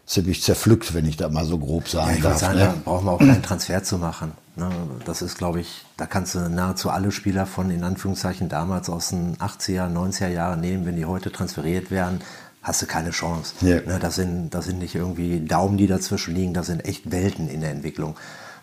[0.06, 2.38] ziemlich zerpflückt, wenn ich da mal so grob sagen ja, ich darf.
[2.38, 2.64] Sagen, ne?
[2.64, 4.32] Da braucht man auch keinen Transfer zu machen.
[4.56, 4.70] Ne?
[5.04, 9.10] Das ist, glaube ich, da kannst du nahezu alle Spieler von, in Anführungszeichen, damals aus
[9.10, 12.20] den 80er, 90er Jahren nehmen, wenn die heute transferiert werden,
[12.62, 13.54] hast du keine Chance.
[13.60, 13.80] Ja.
[13.82, 13.98] Ne?
[14.00, 17.60] Das, sind, das sind nicht irgendwie Daumen, die dazwischen liegen, das sind echt Welten in
[17.60, 18.16] der Entwicklung.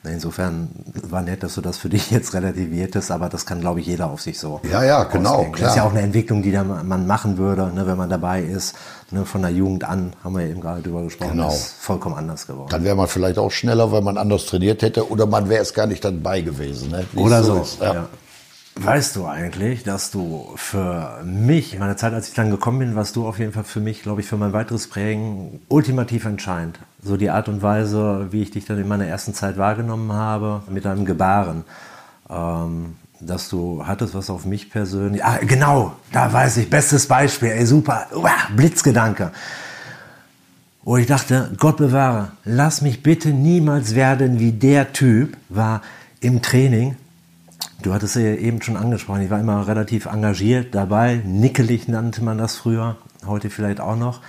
[0.06, 0.70] Insofern
[1.10, 4.10] war nett, dass du das für dich jetzt relativiertest, aber das kann, glaube ich, jeder
[4.10, 4.60] auf sich so.
[4.70, 5.36] Ja, ja, genau.
[5.36, 5.62] Ausdenken.
[5.62, 8.76] Das ist ja auch eine Entwicklung, die man machen würde, ne, wenn man dabei ist.
[9.12, 11.50] Ne, von der Jugend an, haben wir eben gerade drüber gesprochen, genau.
[11.50, 12.70] ist vollkommen anders geworden.
[12.72, 15.74] Dann wäre man vielleicht auch schneller, weil man anders trainiert hätte, oder man wäre es
[15.74, 16.90] gar nicht dabei gewesen.
[16.90, 17.06] Ne?
[17.16, 17.64] Oder so.
[17.64, 17.84] so.
[17.84, 17.94] Ja.
[17.94, 18.08] Ja.
[18.76, 22.96] Weißt du eigentlich, dass du für mich, in meiner Zeit, als ich dann gekommen bin,
[22.96, 26.80] warst du auf jeden Fall für mich, glaube ich, für mein weiteres Prägen ultimativ entscheidend.
[27.04, 30.62] So die Art und Weise, wie ich dich dann in meiner ersten Zeit wahrgenommen habe,
[30.70, 31.66] mit deinem Gebaren.
[32.30, 35.24] Ähm, dass du hattest, was auf mich persönlich.
[35.24, 39.32] Ah, genau, da weiß ich, bestes Beispiel, ey, super, uah, Blitzgedanke.
[40.84, 45.82] wo ich dachte, Gott bewahre, lass mich bitte niemals werden wie der Typ war
[46.20, 46.96] im Training.
[47.82, 52.38] Du hattest ja eben schon angesprochen, ich war immer relativ engagiert dabei, nickelig nannte man
[52.38, 54.20] das früher, heute vielleicht auch noch.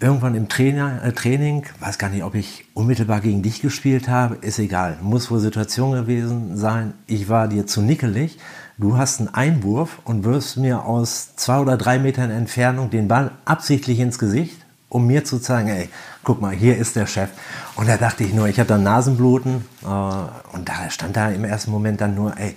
[0.00, 4.36] Irgendwann im Trainer, äh, Training, weiß gar nicht, ob ich unmittelbar gegen dich gespielt habe,
[4.36, 6.94] ist egal, muss wohl Situation gewesen sein.
[7.06, 8.38] Ich war dir zu nickelig,
[8.78, 13.32] du hast einen Einwurf und wirfst mir aus zwei oder drei Metern Entfernung den Ball
[13.44, 15.88] absichtlich ins Gesicht um mir zu zeigen, ey,
[16.24, 17.30] guck mal, hier ist der Chef.
[17.76, 21.44] Und da dachte ich nur, ich habe dann Nasenbluten äh, und da stand da im
[21.44, 22.56] ersten Moment dann nur, ey,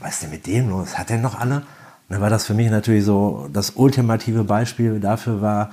[0.00, 0.98] was ist denn mit dem los?
[0.98, 1.56] Hat der noch alle?
[1.56, 1.64] Und
[2.10, 5.70] dann war das für mich natürlich so das ultimative Beispiel dafür war,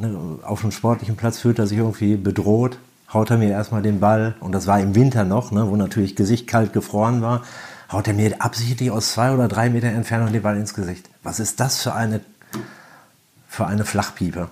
[0.00, 2.78] ne, auf dem sportlichen Platz fühlt er sich irgendwie bedroht,
[3.12, 6.16] haut er mir erstmal den Ball und das war im Winter noch, ne, wo natürlich
[6.16, 7.42] Gesicht kalt gefroren war,
[7.92, 11.08] haut er mir absichtlich aus zwei oder drei Meter Entfernung den Ball ins Gesicht.
[11.22, 12.20] Was ist das für eine,
[13.48, 14.48] für eine Flachpiepe?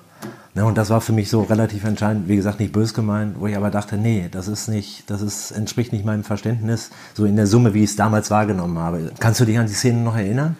[0.54, 3.46] Ne, und das war für mich so relativ entscheidend, wie gesagt, nicht bös gemeint, wo
[3.46, 7.36] ich aber dachte, nee, das ist nicht, das ist, entspricht nicht meinem Verständnis, so in
[7.36, 9.12] der Summe, wie ich es damals wahrgenommen habe.
[9.20, 10.56] Kannst du dich an die Szene noch erinnern?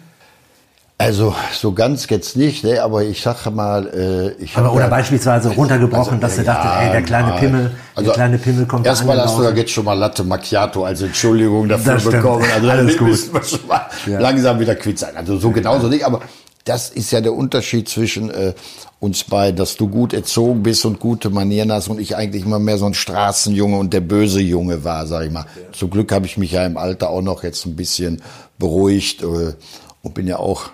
[1.01, 4.91] Also so ganz jetzt nicht, ne, aber ich sage mal, äh, ich aber oder ja,
[4.91, 7.39] beispielsweise runtergebrochen, also, dass ja, du dachtest, ey, der kleine nein.
[7.39, 10.85] Pimmel, also, der kleine Pimmel kommt Erstmal hast du ja jetzt schon mal Latte Macchiato
[10.85, 12.45] als Entschuldigung dafür bekommen.
[12.53, 13.09] Also Alles gut.
[13.11, 14.19] müssen wir schon mal ja.
[14.19, 15.17] langsam wieder quitt sein.
[15.17, 16.21] Also so genauso nicht, aber
[16.65, 18.55] das ist ja der Unterschied zwischen äh,
[18.99, 22.59] uns beiden, dass du gut erzogen bist und gute Manieren hast und ich eigentlich immer
[22.59, 25.47] mehr so ein Straßenjunge und der böse Junge war, sag ich mal.
[25.55, 25.73] Ja.
[25.73, 28.21] Zum Glück habe ich mich ja im Alter auch noch jetzt ein bisschen
[28.59, 29.55] beruhigt äh,
[30.03, 30.71] und bin ja auch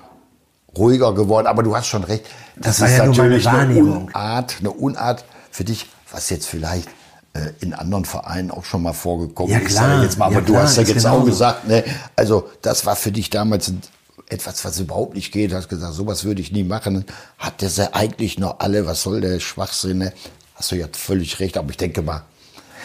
[0.77, 1.47] ruhiger geworden.
[1.47, 2.25] Aber du hast schon recht.
[2.57, 6.89] Das, das ist ja natürlich eine Unart, eine Unart für dich, was jetzt vielleicht
[7.35, 9.69] äh, in anderen Vereinen auch schon mal vorgekommen ja, ist.
[9.69, 10.03] Klar.
[10.03, 11.85] Jetzt mal, aber ja, du hast ja jetzt auch gesagt, ne,
[12.17, 13.73] also das war für dich damals
[14.29, 17.05] etwas, was überhaupt nicht geht, hast gesagt, sowas würde ich nie machen.
[17.39, 19.99] Hat der sie eigentlich noch alle, was soll der Schwachsinn?
[19.99, 20.13] Ne?
[20.55, 22.23] Hast du ja völlig recht, aber ich denke mal,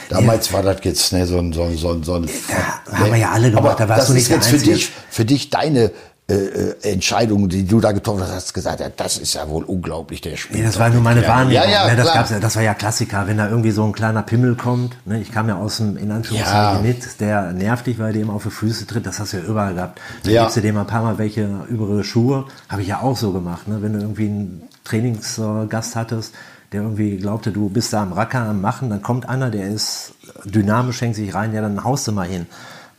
[0.10, 0.54] damals ja.
[0.54, 3.18] war das jetzt ne, so ein, so ein, so ein, so ein ja, haben wir
[3.18, 5.50] ja alle gemacht, aber da warst das du nicht ist jetzt für dich, für dich
[5.50, 5.92] deine
[6.30, 9.64] äh, äh, Entscheidungen, die du da getroffen hast, hast gesagt, ja, das ist ja wohl
[9.64, 10.58] unglaublich, der Spiel.
[10.58, 11.54] Nee, das war nur meine Wahrnehmung.
[11.54, 14.22] Ja, ja, ne, das, gab's, das war ja Klassiker, wenn da irgendwie so ein kleiner
[14.22, 14.96] Pimmel kommt.
[15.06, 16.88] Ne, ich kam ja aus dem, in Anführungszeichen, ja.
[16.88, 19.44] mit, der nervt dich, weil der ihm auf die Füße tritt, das hast du ja
[19.44, 20.00] überall gehabt.
[20.24, 20.44] Dann ja.
[20.44, 23.68] gibst du dem ein paar Mal welche übere Schuhe, habe ich ja auch so gemacht.
[23.68, 26.36] Ne, wenn du irgendwie einen Trainingsgast hattest,
[26.72, 30.14] der irgendwie glaubte, du bist da am Racker am Machen, dann kommt einer, der ist
[30.46, 32.46] dynamisch, hängt sich rein, ja, dann haust du mal hin.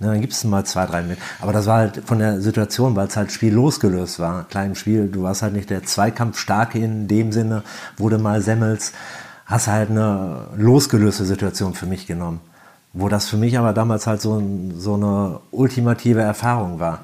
[0.01, 1.19] Ne, dann gibt es mal zwei, drei mit.
[1.41, 4.45] Aber das war halt von der Situation, weil es halt Spiel losgelöst war.
[4.49, 7.63] Kleinem Spiel, du warst halt nicht der Zweikampfstarke in dem Sinne,
[7.99, 8.95] wurde mal semmelst,
[9.45, 12.41] hast halt eine losgelöste Situation für mich genommen.
[12.95, 14.43] Wo das für mich aber damals halt so,
[14.75, 17.01] so eine ultimative Erfahrung war.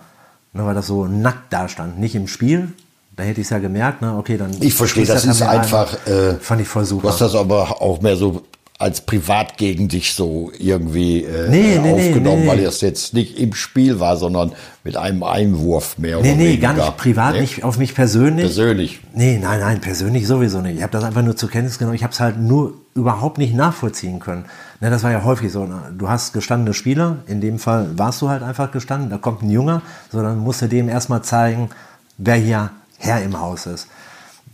[0.54, 1.98] Ne, weil das so nackt da stand.
[1.98, 2.72] Nicht im Spiel,
[3.14, 4.16] da hätte ich es ja gemerkt, ne?
[4.16, 4.50] okay, dann.
[4.61, 6.06] Ich verstehe, das ist einfach.
[6.06, 7.02] Äh, fand ich voll super.
[7.02, 8.42] Du hast das aber auch mehr so
[8.78, 13.38] als privat gegen dich so irgendwie äh, nee, nee, aufgenommen, nee, weil das jetzt nicht
[13.38, 14.52] im Spiel war, sondern
[14.84, 16.72] mit einem Einwurf mehr nee, oder nee, weniger.
[16.72, 18.44] Nee, gar nicht privat, nicht auf mich persönlich.
[18.44, 19.00] Persönlich?
[19.14, 20.76] Nee, nein, nein, persönlich sowieso nicht.
[20.76, 21.96] Ich habe das einfach nur zur Kenntnis genommen.
[21.96, 24.44] Ich habe es halt nur überhaupt nicht nachvollziehen können.
[24.80, 25.64] Ne, das war ja häufig so.
[25.64, 25.80] Ne?
[25.96, 29.50] Du hast gestandene Spieler, in dem Fall warst du halt einfach gestanden, da kommt ein
[29.50, 29.80] Junger,
[30.12, 31.70] sondern musst du dem erstmal zeigen,
[32.18, 33.88] wer hier Herr im Haus ist.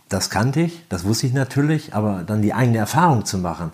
[0.08, 3.72] Das kannte ich, das wusste ich natürlich, aber dann die eigene Erfahrung zu machen,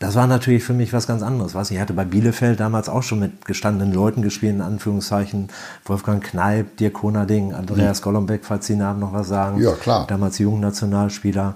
[0.00, 1.54] das war natürlich für mich was ganz anderes.
[1.54, 5.48] Was ich hatte bei Bielefeld damals auch schon mit gestandenen Leuten gespielt, in Anführungszeichen.
[5.84, 8.04] Wolfgang Kneip, Dirk Konerding, Andreas mhm.
[8.04, 9.60] Golombek, falls Sie Namen noch was sagen.
[9.60, 10.06] Ja, klar.
[10.06, 11.54] Damals Jugendnationalspieler.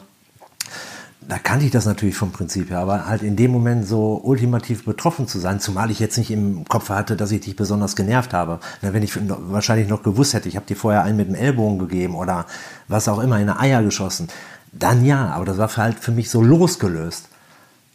[1.27, 4.85] Da kannte ich das natürlich vom Prinzip her, aber halt in dem Moment so ultimativ
[4.85, 8.35] betroffen zu sein, zumal ich jetzt nicht im Kopf hatte, dass ich dich besonders genervt
[8.35, 8.61] habe.
[8.83, 9.19] wenn ich
[9.51, 12.45] wahrscheinlich noch gewusst hätte, ich habe dir vorher einen mit dem Ellbogen gegeben oder
[12.89, 14.29] was auch immer, in eine Eier geschossen,
[14.71, 17.31] dann ja, aber das war halt für mich so losgelöst.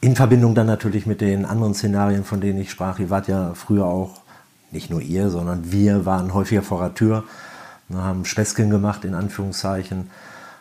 [0.02, 3.00] In Verbindung dann natürlich mit den anderen Szenarien, von denen ich sprach.
[3.00, 4.22] Ihr wart ja früher auch,
[4.72, 7.24] nicht nur ihr, sondern wir waren häufiger vor der Tür,
[7.90, 10.02] wir haben Späßchen gemacht, in Anführungszeichen,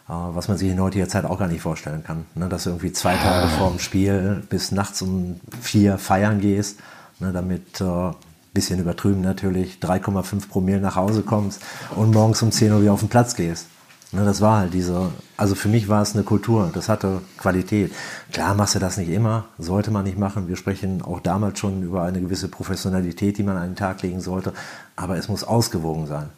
[0.08, 2.24] äh, was man sich in heutiger Zeit auch gar nicht vorstellen kann.
[2.34, 3.58] Ne, dass du irgendwie zwei Tage ah.
[3.58, 6.80] vor dem Spiel bis nachts um vier feiern gehst,
[7.20, 8.10] ne, damit äh,
[8.54, 11.62] bisschen übertrieben natürlich, 3,5 Promille nach Hause kommst
[11.94, 13.66] und morgens um 10 Uhr wieder auf den Platz gehst.
[14.10, 17.92] Ne, das war halt diese, also für mich war es eine Kultur, das hatte Qualität.
[18.32, 20.48] Klar machst du das nicht immer, sollte man nicht machen.
[20.48, 24.20] Wir sprechen auch damals schon über eine gewisse Professionalität, die man an den Tag legen
[24.20, 24.54] sollte,
[24.96, 26.30] aber es muss ausgewogen sein.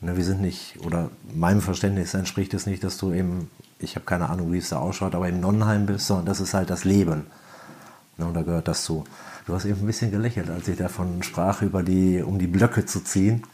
[0.00, 4.04] Ne, wir sind nicht, oder meinem Verständnis entspricht es nicht, dass du eben, ich habe
[4.04, 6.84] keine Ahnung, wie es da ausschaut, aber im Nonnenheim bist, sondern das ist halt das
[6.84, 7.26] Leben.
[8.18, 9.04] Ne, und da gehört das zu.
[9.46, 12.84] Du hast eben ein bisschen gelächelt, als ich davon sprach, über die, um die Blöcke
[12.84, 13.44] zu ziehen.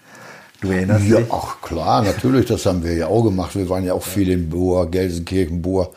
[0.63, 1.27] Du erinnerst ja, dich?
[1.31, 3.57] Ach klar, natürlich, das haben wir ja auch gemacht.
[3.57, 5.91] Wir waren ja auch viel in Boer, Gelsenkirchen, Boer.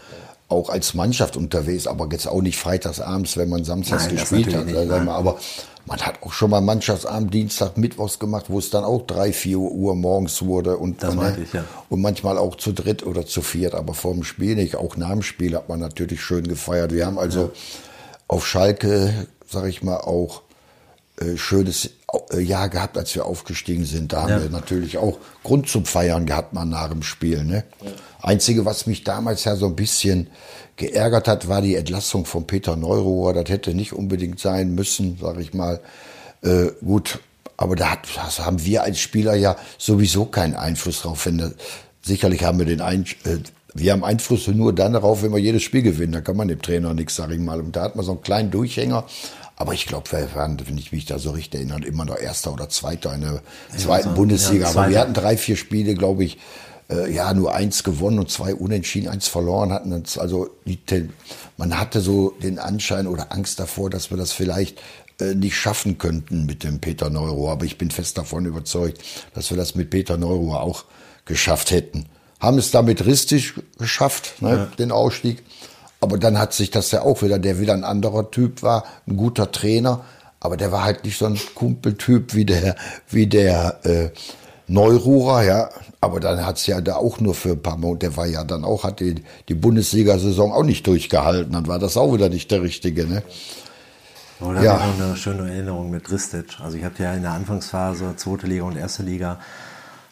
[0.50, 4.66] auch als Mannschaft unterwegs, aber jetzt auch nicht freitagsabends, wenn man samstags Nein, gespielt hat.
[4.66, 5.10] nicht, mal.
[5.10, 5.38] Aber
[5.86, 9.60] man hat auch schon mal Mannschaftsabend, Dienstag, Mittwochs gemacht, wo es dann auch drei, vier
[9.60, 11.64] Uhr morgens wurde und, Das ne, ich, ja.
[11.90, 14.78] und manchmal auch zu dritt oder zu viert, aber vor dem Spiel nicht.
[14.78, 16.92] Auch nach dem Spiel hat man natürlich schön gefeiert.
[16.92, 17.52] Wir haben also
[18.28, 20.42] auf Schalke, sag ich mal, auch
[21.20, 21.92] äh, schönes
[22.32, 24.14] äh, Jahr gehabt, als wir aufgestiegen sind.
[24.14, 24.44] Da haben Ja.
[24.44, 27.44] wir natürlich auch Grund zum Feiern gehabt, mal nach dem Spiel.
[27.44, 27.64] Ne?
[28.22, 30.28] Einzige, was mich damals ja so ein bisschen
[30.78, 33.34] geärgert hat, war die Entlassung von Peter Neurohr.
[33.34, 35.80] Das hätte nicht unbedingt sein müssen, sag ich mal.
[36.42, 37.20] Äh, gut,
[37.58, 41.26] aber da hat, das haben wir als Spieler ja sowieso keinen Einfluss drauf.
[41.26, 41.54] Wenn, das-
[42.02, 43.38] sicherlich haben wir den Ein, äh,
[43.74, 46.14] wir haben Einfluss nur dann darauf, wenn wir jedes Spiel gewinnen.
[46.14, 47.60] Da kann man dem Trainer nichts, sag ich mal.
[47.62, 49.06] Und da hat man so einen kleinen Durchhänger.
[49.58, 52.52] Aber ich glaube, wir waren, wenn ich mich da so richtig erinnere, immer noch Erster
[52.52, 53.42] oder Zweiter in der
[53.78, 54.66] zweiten so, Bundesliga.
[54.66, 56.38] ja, Aber wir hatten drei, vier Spiele, glaube ich,
[56.90, 59.94] äh, ja, nur eins gewonnen und zwei unentschieden, eins verloren hatten.
[59.94, 60.18] uns.
[60.18, 61.10] Also die,
[61.58, 64.82] man hatte so den Anschein oder Angst davor, dass wir das vielleicht
[65.20, 67.54] äh, nicht schaffen könnten mit dem Peter Neurohr.
[67.54, 69.02] Aber ich bin fest davon überzeugt,
[69.34, 70.84] dass wir das mit Peter Neurohr auch
[71.26, 72.08] geschafft hätten.
[72.40, 75.44] Haben es damit richtig geschafft, ne, den Ausstieg.
[76.06, 79.18] Aber dann hat sich das ja auch wieder, der wieder ein anderer Typ war, ein
[79.18, 80.02] guter Trainer,
[80.40, 82.76] aber der war halt nicht so ein Kumpeltyp wie der,
[83.10, 84.10] wie der äh,
[84.68, 85.70] Neururer, ja.
[86.02, 88.64] Aber dann hat's ja da auch nur für ein paar Monate, der war ja dann
[88.64, 89.16] auch, hat die,
[89.50, 91.54] die Bundesliga-Saison auch nicht durchgehalten.
[91.54, 93.24] Dann war das auch wieder nicht der Richtige, ne?
[94.40, 94.78] Oder Ja.
[94.78, 94.86] ja.
[94.86, 96.60] noch eine schöne Erinnerung mit Ristic.
[96.64, 99.40] Also ich hatte ja in der Anfangsphase, zweite Liga und erste Liga,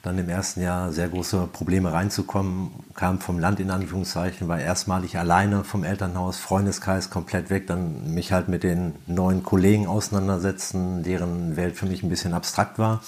[0.02, 5.18] dann im ersten Jahr sehr große Probleme reinzukommen, kam vom Land in Anführungszeichen, war erstmalig
[5.18, 11.56] alleine vom Elternhaus, Freundeskreis komplett weg, dann mich halt mit den neuen Kollegen auseinandersetzen, deren
[11.56, 13.02] Welt für mich ein bisschen abstrakt war.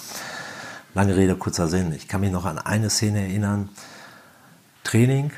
[0.94, 1.92] Lange Rede, kurzer Sinn.
[1.92, 3.68] Ich kann mich noch an eine Szene erinnern.
[4.82, 5.30] Training,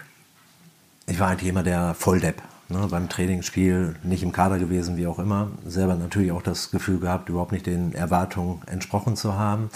[1.07, 2.43] ich war eigentlich immer der Volldepp.
[2.71, 5.51] Ne, beim Trainingsspiel nicht im Kader gewesen, wie auch immer.
[5.65, 9.71] Selber natürlich auch das Gefühl gehabt, überhaupt nicht den Erwartungen entsprochen zu haben.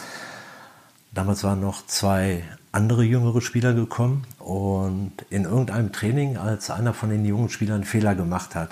[1.10, 7.10] Damals waren noch zwei andere jüngere Spieler gekommen und in irgendeinem Training, als einer von
[7.10, 8.70] den jungen Spielern einen Fehler gemacht hat,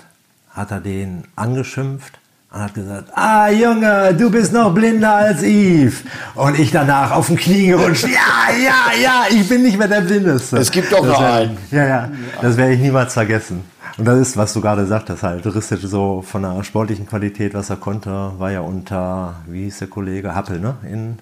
[0.49, 2.19] hat er den angeschimpft
[2.51, 6.03] und hat gesagt, ah Junge, du bist noch blinder als Yves.
[6.33, 10.01] Und ich danach auf den Knie gerutscht, ja, ja, ja, ich bin nicht mehr der
[10.01, 10.57] Blindeste.
[10.57, 11.57] Es gibt doch noch einen.
[11.69, 12.09] Ja, ja,
[12.41, 13.63] das werde ich niemals vergessen.
[13.97, 17.69] Und das ist, was du gerade sagtest, halt, Ristic so von der sportlichen Qualität, was
[17.69, 20.75] er konnte, war ja unter, wie hieß der Kollege, Happel, ne?
[20.89, 21.19] In,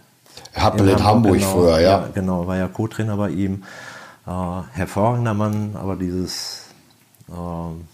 [0.56, 2.10] Happel in Hamburg genau, früher, ja.
[2.14, 3.64] Genau, war ja Co-Trainer bei ihm.
[4.28, 4.32] Äh,
[4.74, 6.66] hervorragender Mann, aber dieses
[7.30, 7.86] ähm,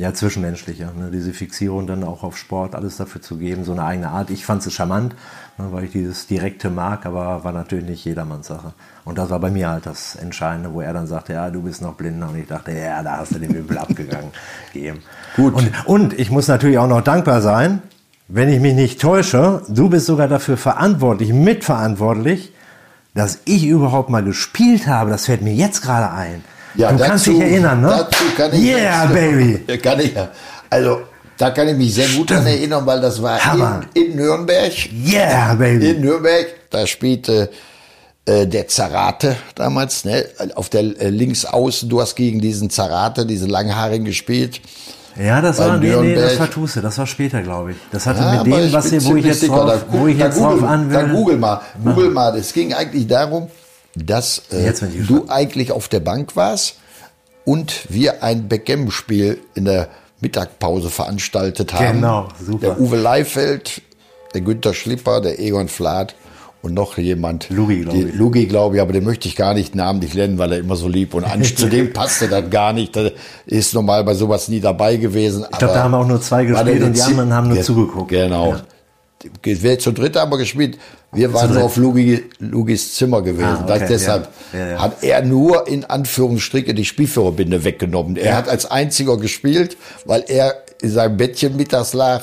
[0.00, 1.10] ja, zwischenmenschliche, ne?
[1.12, 4.30] diese Fixierung dann auch auf Sport, alles dafür zu geben, so eine eigene Art.
[4.30, 5.14] Ich fand es charmant,
[5.58, 8.72] ne, weil ich dieses Direkte mag, aber war natürlich nicht jedermanns Sache.
[9.04, 11.82] Und das war bei mir halt das Entscheidende, wo er dann sagte, ja, du bist
[11.82, 12.30] noch blinder.
[12.30, 14.30] Und ich dachte, ja, da hast du den Übel abgegangen.
[14.72, 15.02] Gegeben.
[15.36, 15.52] Gut.
[15.54, 17.82] Und, und ich muss natürlich auch noch dankbar sein,
[18.32, 22.52] wenn ich mich nicht täusche, du bist sogar dafür verantwortlich, mitverantwortlich,
[23.14, 25.10] dass ich überhaupt mal gespielt habe.
[25.10, 26.44] Das fällt mir jetzt gerade ein.
[26.74, 27.88] du kannst dazu- dich erinnern, ne?
[27.88, 29.60] Dazu kann ich yeah, jetzt- baby.
[29.68, 30.28] Ja, kann ich ja.
[30.70, 31.02] Also,
[31.36, 33.38] da kann ich mich sehr gut an erinnern, weil das war
[33.94, 34.72] in, in Nürnberg.
[34.92, 35.90] Yeah, baby.
[35.90, 37.50] In Nürnberg, da spielte
[38.26, 43.48] äh, der Zarate damals, ne, auf der äh, Linksaußen, du hast gegen diesen Zarate, diesen
[43.48, 44.60] Langhaarigen gespielt.
[45.20, 47.76] Ja, das war, nee, nee, das war Tusse, das war später, glaube ich.
[47.92, 50.16] Das hatte Ja, mit dem, was ihr, wo ich jetzt sicher, drauf, da wo ich
[50.18, 51.14] jetzt drauf google, an Da will.
[51.14, 52.36] google mal, google mal.
[52.38, 53.48] Es ging eigentlich darum,
[53.94, 54.72] dass äh,
[55.06, 56.76] du eigentlich auf der Bank warst
[57.44, 59.88] und wir ein Backgammon-Spiel in der
[60.20, 61.96] Mittagpause veranstaltet haben.
[62.00, 62.66] Genau, super.
[62.68, 63.82] Der Uwe Leifeld,
[64.34, 66.14] der Günther Schlipper, der Egon Flath
[66.62, 67.48] und noch jemand.
[67.50, 68.14] Lugi, glaub Die- ich.
[68.14, 70.88] Lugi, glaube ich, aber den möchte ich gar nicht namentlich nennen, weil er immer so
[70.88, 72.94] lieb und an, zu dem passte das gar nicht.
[72.96, 73.12] Der
[73.46, 75.44] ist normal bei sowas nie dabei gewesen.
[75.50, 78.08] Ich glaube, da haben auch nur zwei gespielt und die anderen haben nur zugeguckt.
[78.10, 78.56] Genau.
[79.42, 80.78] Wir zu dritt haben wir gespielt.
[81.12, 83.58] Wir waren so auf Lugi, Lugis Zimmer gewesen.
[83.60, 84.58] Ah, Das okay, deshalb ja.
[84.58, 84.78] Ja, ja.
[84.80, 88.16] hat er nur in Anführungsstriche die Spielführerbinde weggenommen.
[88.16, 92.22] Er hat als einziger gespielt, weil er in seinem Bettchen mittags lag.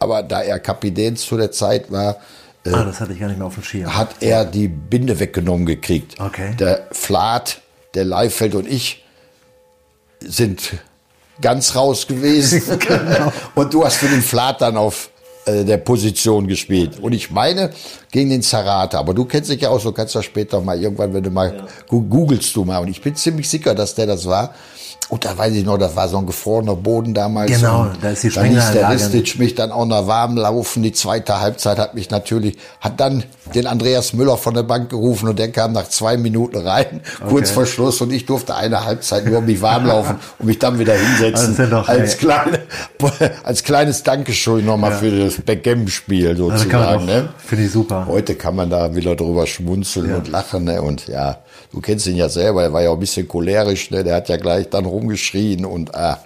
[0.00, 2.16] Aber da er Kapitän zu der Zeit war,
[2.66, 3.94] Ah, das hatte ich gar nicht mehr auf dem Schirm.
[3.94, 6.18] hat er die Binde weggenommen gekriegt.
[6.18, 6.54] Okay.
[6.58, 7.60] Der Flat,
[7.94, 9.04] der Leifeld und ich
[10.20, 10.74] sind
[11.40, 12.62] ganz raus gewesen.
[12.78, 13.32] Genau.
[13.54, 15.10] Und du hast für den Flat dann auf
[15.46, 16.98] äh, der Position gespielt.
[17.00, 17.70] Und ich meine,
[18.10, 18.98] gegen den Zarate.
[18.98, 21.64] Aber du kennst dich ja auch, so kannst du später mal irgendwann, wenn du mal
[21.88, 22.78] gu- googelst du mal.
[22.78, 24.54] Und ich bin ziemlich sicher, dass der das war.
[25.10, 27.50] und da weiß ich noch, das war so ein gefrorener Boden damals.
[27.50, 28.88] Genau, und da ist die Dann ließ der.
[28.90, 30.82] Ristic mich dann auch noch warm laufen.
[30.82, 33.22] Die zweite Halbzeit hat mich natürlich, hat dann
[33.54, 37.50] den Andreas Müller von der Bank gerufen und der kam nach zwei Minuten rein, kurz
[37.50, 40.94] vor Schluss und ich durfte eine Halbzeit nur mich warm laufen und mich dann wieder
[40.96, 41.48] hinsetzen.
[41.48, 42.60] Das sind doch, als, kleine,
[43.44, 47.06] als kleines Dankeschön nochmal für das Backgammon-Spiel Also sozusagen.
[47.06, 47.28] ne?
[47.38, 48.06] Finde ich super.
[48.06, 50.64] Heute kann man da wieder drüber schmunzeln und lachen.
[50.64, 50.80] Ne?
[50.82, 51.38] Und ja,
[51.72, 54.04] du kennst ihn ja selber, er war ja auch ein bisschen cholerisch, ne?
[54.04, 56.20] der hat ja gleich dann rumgeschrien und ah.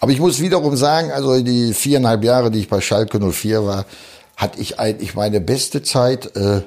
[0.00, 3.86] Aber ich muss wiederum sagen, also die viereinhalb Jahre, die ich bei Schalke 04 war,
[4.36, 6.60] hatte ich eigentlich meine beste Zeit, äh,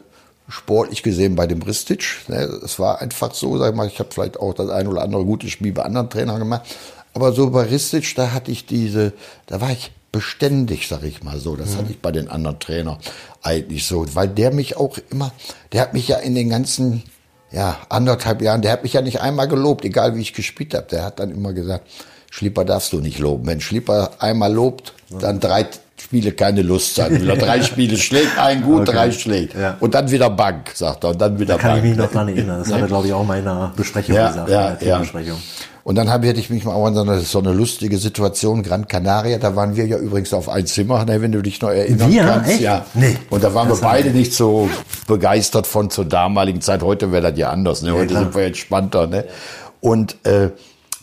[0.50, 2.04] sportlich gesehen bei dem Ristic.
[2.28, 2.38] Ne?
[2.66, 5.24] Es war einfach so, sag ich mal, ich habe vielleicht auch das ein oder andere
[5.24, 6.64] gute Spiel bei anderen Trainern gemacht.
[7.14, 9.14] Aber so bei Ristic, da hatte ich diese,
[9.48, 11.56] da war ich beständig, sag ich mal so.
[11.56, 12.98] Das hatte ich bei den anderen Trainern
[13.42, 15.32] eigentlich so, weil der mich auch immer,
[15.72, 17.04] der hat mich ja in den ganzen
[17.52, 20.86] ja, anderthalb Jahren, der hat mich ja nicht einmal gelobt, egal wie ich gespielt habe.
[20.92, 21.88] Der hat dann immer gesagt,
[22.30, 23.48] Schlieper darfst du nicht loben.
[23.48, 25.66] Wenn Schlieper einmal lobt, dann drei
[25.98, 27.20] Spiele keine Lust sein.
[27.22, 28.92] Wieder drei Spiele schlägt ein gut, Okay.
[28.92, 29.56] drei schlägt.
[29.56, 29.78] Ja.
[29.80, 31.10] Und dann wieder Bank, sagt er.
[31.10, 31.84] Und dann wieder Kann Bank.
[31.84, 32.60] ich mich noch dran erinnern.
[32.60, 34.50] Das hat er, glaube ich, auch mal in einer Besprechung Ja, gesagt.
[34.50, 35.36] ja, in der ja.
[35.90, 38.62] Und dann habe hätte ich mich mal auch an so eine, so eine lustige Situation,
[38.62, 41.72] Gran Canaria, da waren wir ja übrigens auf ein Zimmer, ne, wenn du dich noch
[41.72, 42.26] erinnern Wir?
[42.26, 42.48] kannst.
[42.52, 42.60] Echt?
[42.62, 42.86] Ja.
[42.94, 43.18] Nee.
[43.32, 44.70] Und da waren wir Das haben beide nicht so
[45.08, 46.84] begeistert von zur damaligen Zeit.
[46.84, 47.82] Heute wäre das ja anders.
[47.82, 47.92] Ne?
[47.94, 48.22] Heute klar.
[48.22, 49.08] sind wir entspannter.
[49.08, 49.26] Ne?
[49.82, 50.52] Und äh,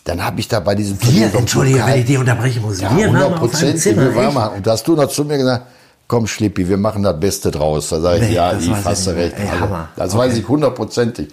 [0.05, 2.79] dann habe ich da bei diesem Wir, Turnier Entschuldige, wenn ich die unterbrechen muss.
[2.79, 3.81] ja, wir waren auf einem hundertprozentig.
[3.81, 4.15] Zimmer.
[4.15, 4.55] Wir waren.
[4.55, 5.65] Und da hast du noch zu mir gesagt,
[6.07, 7.89] komm Schlippi, wir machen das Beste draus.
[7.89, 8.77] Da sage ich, Nee, ja, ich mehr.
[8.85, 9.35] recht.
[9.37, 10.17] Ey, Also, das Okay.
[10.17, 11.27] weiß ich hundertprozentig.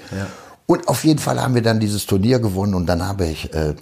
[0.67, 3.75] Und auf jeden Fall haben wir dann dieses Turnier gewonnen und dann habe ich äh,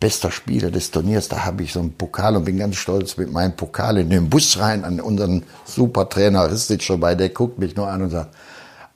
[0.00, 3.30] bester Spieler des Turniers, da habe ich so einen Pokal und bin ganz stolz mit
[3.30, 7.14] meinem Pokal in den Bus rein an unseren Supertrainer Ristic vorbei.
[7.14, 8.34] Der guckt mich nur an und sagt,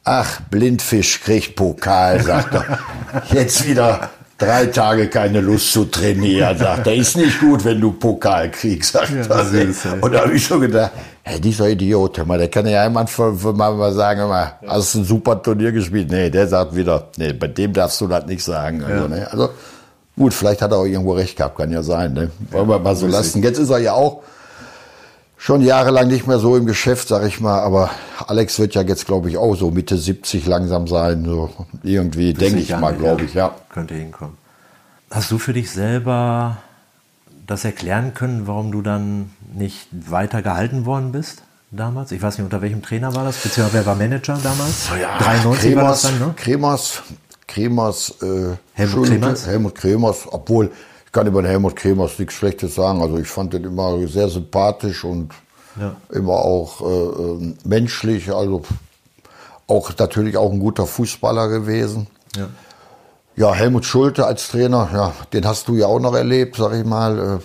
[0.03, 2.79] ach, Blindfisch kriegt Pokal, sagt er.
[3.33, 4.11] Jetzt wieder
[4.45, 6.95] drei Tage keine Lust zu trainieren, sagt er.
[6.95, 9.45] Ist nicht gut, wenn du Pokal kriegst, sagt er.
[9.45, 10.01] süß, ey.
[10.01, 13.07] Und da habe ich schon gedacht, hey, dieser Idiot, hör mal, der kann ja einmal
[13.07, 16.11] mal sagen, hör mal, hast du ein super Turnier gespielt?
[16.11, 18.85] Nee, der sagt wieder, nee, bei dem darfst du das nicht sagen.
[18.85, 19.27] Also, ne?
[19.31, 19.51] also
[20.17, 22.13] gut, vielleicht hat er auch irgendwo recht gehabt, kann ja sein.
[22.13, 22.31] Ne?
[22.51, 23.43] Wollen wir mal so lassen.
[23.43, 24.23] Jetzt ist er ja auch
[25.45, 27.91] schon jahrelang nicht mehr so im Geschäft, sag ich mal, aber
[28.29, 31.51] Alex wird ja jetzt, glaube ich, auch so Mitte 70 langsam sein, so
[31.83, 33.55] irgendwie, denke ich mal, glaube ich, ja.
[33.69, 34.39] Könnte hinkommen.
[35.11, 36.57] Hast du für dich selber
[37.47, 42.11] das erklären können, warum du dann nicht weiter gehalten worden bist damals?
[42.13, 44.89] Ich weiß nicht, unter welchem Trainer war das, beziehungsweise wer war Manager damals?
[45.19, 46.35] 93 war das dann, ne?
[46.39, 47.03] Kremers,
[47.47, 49.47] Kremers, äh, Helmut Schulte, Kremers?
[49.47, 50.71] Helmut Kremers, obwohl
[51.15, 53.01] kann über den Helmut Kremers nichts Schlechtes sagen.
[53.01, 55.33] Also ich fand den immer sehr sympathisch und
[55.81, 55.97] Ja.
[56.13, 56.85] immer auch äh,
[57.45, 58.31] äh, menschlich.
[58.33, 58.63] Also
[59.67, 62.09] auch natürlich auch ein guter Fußballer gewesen.
[62.37, 62.49] Ja.
[63.37, 66.85] Ja, Helmut Schulte als Trainer, ja, den hast du ja auch noch erlebt, sag ich
[66.85, 67.41] mal.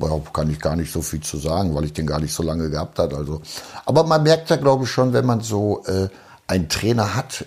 [0.00, 2.34] Äh, ja, kann ich gar nicht so viel zu sagen, weil ich den gar nicht
[2.34, 3.14] so lange gehabt hat.
[3.14, 3.40] Also,
[3.86, 6.08] aber man merkt ja, glaube ich, schon, wenn man so äh,
[6.46, 7.46] einen Trainer hat,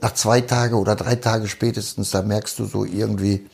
[0.00, 3.46] nach zwei Tage oder drei Tage spätestens, da merkst du so irgendwie,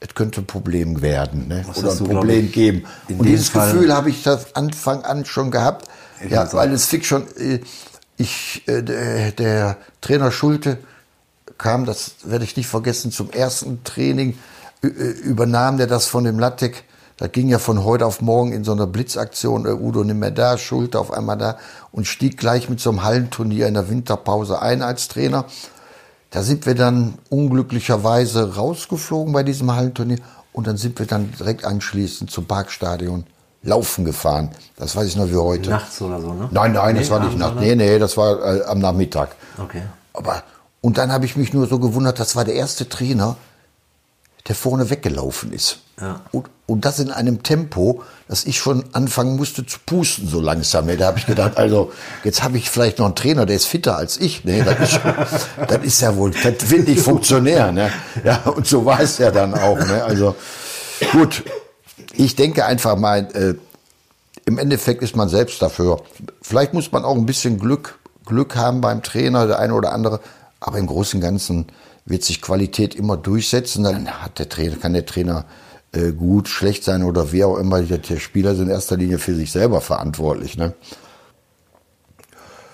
[0.00, 1.64] es könnte ein Problem werden, ne?
[1.76, 2.84] Oder ein Problem ich, geben.
[3.08, 5.88] Und dieses Fall- Gefühl habe ich das Anfang an schon gehabt.
[6.28, 7.60] Ja, weil es fix schon, äh,
[8.16, 10.78] ich, äh, der, Trainer Schulte
[11.58, 14.38] kam, das werde ich nicht vergessen, zum ersten Training
[14.82, 16.84] äh, übernahm der das von dem Lattek.
[17.16, 19.66] Das ging ja von heute auf morgen in so einer Blitzaktion.
[19.66, 21.58] Udo nicht mehr da, Schulte auf einmal da
[21.90, 25.46] und stieg gleich mit so einem Hallenturnier in der Winterpause ein als Trainer.
[26.30, 30.18] Da sind wir dann unglücklicherweise rausgeflogen bei diesem Hallenturnier
[30.52, 33.24] und dann sind wir dann direkt anschließend zum Parkstadion
[33.62, 34.50] laufen gefahren.
[34.76, 35.70] Das weiß ich noch wie heute.
[35.70, 36.48] Nachts oder so, ne?
[36.50, 37.52] Nein, nein, das Nee, war nicht abends, Nacht.
[37.56, 37.60] oder?
[37.62, 39.30] Nee, nee, das war äh, am Nachmittag.
[39.58, 39.82] Okay.
[40.12, 40.42] Aber,
[40.80, 43.36] und dann habe ich mich nur so gewundert, das war der erste Trainer,
[44.48, 45.80] der vorne weggelaufen ist.
[46.00, 46.20] Ja.
[46.32, 50.86] Und, und das in einem Tempo, dass ich schon anfangen musste zu pusten so langsam.
[50.86, 50.96] Ne?
[50.96, 51.92] Da habe ich gedacht, also
[52.24, 54.44] jetzt habe ich vielleicht noch einen Trainer, der ist fitter als ich.
[54.44, 55.00] Nee, das ist,
[55.68, 57.74] das ist ja wohl, das wird nicht funktionieren.
[57.74, 57.90] Ne?
[58.24, 59.78] Ja, und so war es ja dann auch.
[59.78, 60.02] Ne?
[60.04, 60.34] Also
[61.12, 61.44] gut,
[62.12, 63.54] ich denke einfach mal, äh,
[64.46, 66.02] im Endeffekt ist man selbst dafür.
[66.40, 70.20] Vielleicht muss man auch ein bisschen Glück, Glück haben beim Trainer, der eine oder andere.
[70.60, 71.66] Aber im Großen und Ganzen
[72.08, 73.84] wird sich Qualität immer durchsetzen.
[73.84, 75.44] Dann hat der Trainer, kann der Trainer
[75.92, 77.82] äh, gut, schlecht sein oder wie auch immer.
[77.82, 80.56] Der, Spieler ist in erster Linie für sich selber verantwortlich.
[80.56, 80.74] Ne?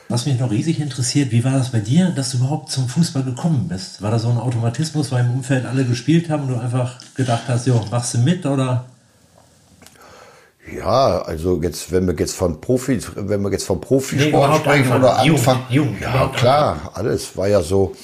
[0.09, 3.25] Was mich noch riesig interessiert, wie war das bei dir, dass du überhaupt zum Fußball
[3.25, 4.03] gekommen bist?
[4.03, 7.45] War das so ein Automatismus, weil im Umfeld alle gespielt haben und du einfach gedacht
[7.49, 8.85] hast, jo, machst du mit oder?
[10.73, 14.61] Ja, also jetzt, wenn wir jetzt von Profi, wenn wir jetzt vom Nee, Profisport überhaupt
[14.61, 17.95] sprechen oder Jugend, anfangen, Jugend, ja klar, alles war ja so.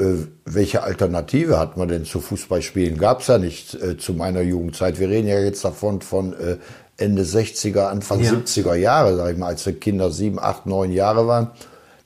[0.00, 2.98] Äh, welche Alternative hat man denn zu Fußballspielen?
[2.98, 4.98] Gab es ja nicht äh, zu meiner Jugendzeit.
[4.98, 6.56] Wir reden ja jetzt davon von äh,
[6.96, 8.32] Ende 60er, Anfang ja.
[8.32, 11.50] 70er Jahre, sag ich mal, als die Kinder sieben, acht, neun Jahre waren.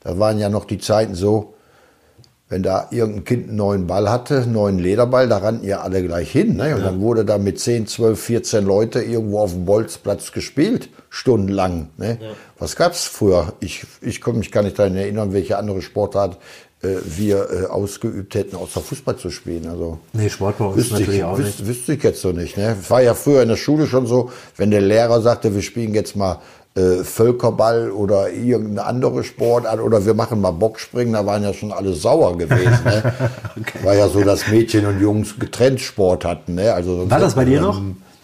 [0.01, 1.55] Da waren ja noch die Zeiten so,
[2.47, 6.03] wenn da irgendein Kind einen neuen Ball hatte, einen neuen Lederball, da rannten ja alle
[6.03, 6.55] gleich hin.
[6.55, 6.75] Ne?
[6.75, 6.85] Und ja.
[6.85, 11.89] dann wurde da mit 10, 12, 14 Leute irgendwo auf dem Bolzplatz gespielt, stundenlang.
[11.97, 12.19] Ne?
[12.21, 12.27] Ja.
[12.59, 13.53] Was gab's früher?
[13.61, 16.37] Ich, ich komme mich gar nicht daran erinnern, welche andere Sportart
[17.05, 19.67] wir äh, ausgeübt hätten, außer Fußball zu spielen.
[19.67, 21.67] Also, nee, Sport bei uns natürlich ich, auch wüs nicht.
[21.67, 22.57] Wüsste ich jetzt so nicht.
[22.57, 22.75] Ne?
[22.79, 25.93] Es war ja früher in der Schule schon so, wenn der Lehrer sagte, wir spielen
[25.93, 26.39] jetzt mal
[26.75, 31.71] äh, Völkerball oder irgendeine andere Sportart oder wir machen mal Bockspringen, da waren ja schon
[31.71, 32.83] alle sauer gewesen.
[32.83, 33.13] Ne?
[33.59, 33.79] okay.
[33.83, 36.55] War ja so, dass Mädchen und Jungs getrennt Sport hatten.
[36.55, 36.73] Ne?
[36.73, 37.81] Also War das bei dir noch?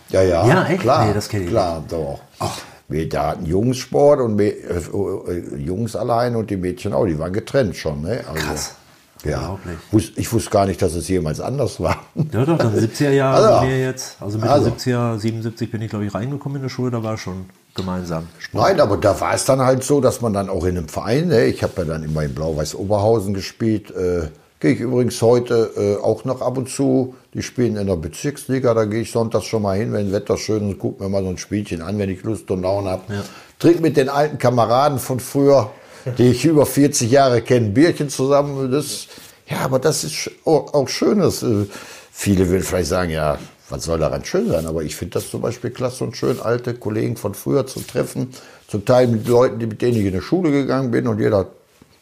[0.09, 0.45] Ja, ja.
[0.45, 0.81] Ja, echt?
[0.81, 2.19] Klar, nee, das kenne ich Klar, doch.
[2.39, 2.57] Ach.
[3.09, 7.33] Da hatten Jungs Sport und äh, äh, Jungs allein und die Mädchen auch, die waren
[7.33, 8.01] getrennt schon.
[8.01, 8.23] Ne?
[8.27, 8.75] Also, Krass.
[9.23, 9.59] Ja,
[10.15, 11.97] ich wusste gar nicht, dass es jemals anders war.
[12.33, 14.17] Ja, doch, dann 70er Jahre also, bei mir jetzt.
[14.19, 14.71] Also Mitte also.
[14.71, 18.27] 70er, 77 bin ich, glaube ich, reingekommen in der Schule, da war schon gemeinsam.
[18.39, 18.63] Sport.
[18.63, 21.27] Nein, aber da war es dann halt so, dass man dann auch in einem Verein,
[21.27, 24.29] ne, ich habe ja dann immer in Blau-Weiß Oberhausen gespielt, äh,
[24.61, 27.15] gehe ich übrigens heute äh, auch noch ab und zu.
[27.33, 30.69] Die spielen in der Bezirksliga, da gehe ich sonntags schon mal hin, wenn Wetter schön
[30.69, 33.13] ist, gucke mir mal so ein Spielchen an, wenn ich Lust und Laune habe.
[33.13, 33.23] Ja.
[33.57, 35.71] Trink mit den alten Kameraden von früher,
[36.17, 38.71] die ich über 40 Jahre kenne, Bierchen zusammen.
[38.71, 39.07] Das,
[39.47, 41.41] ja, aber das ist auch, auch Schönes.
[41.41, 41.65] Äh,
[42.11, 43.39] viele würden vielleicht sagen, ja,
[43.69, 44.67] was soll daran schön sein?
[44.67, 48.29] Aber ich finde das zum Beispiel klasse und schön, alte Kollegen von früher zu treffen.
[48.67, 51.47] Zum Teil mit Leuten, mit denen ich in die Schule gegangen bin und jeder,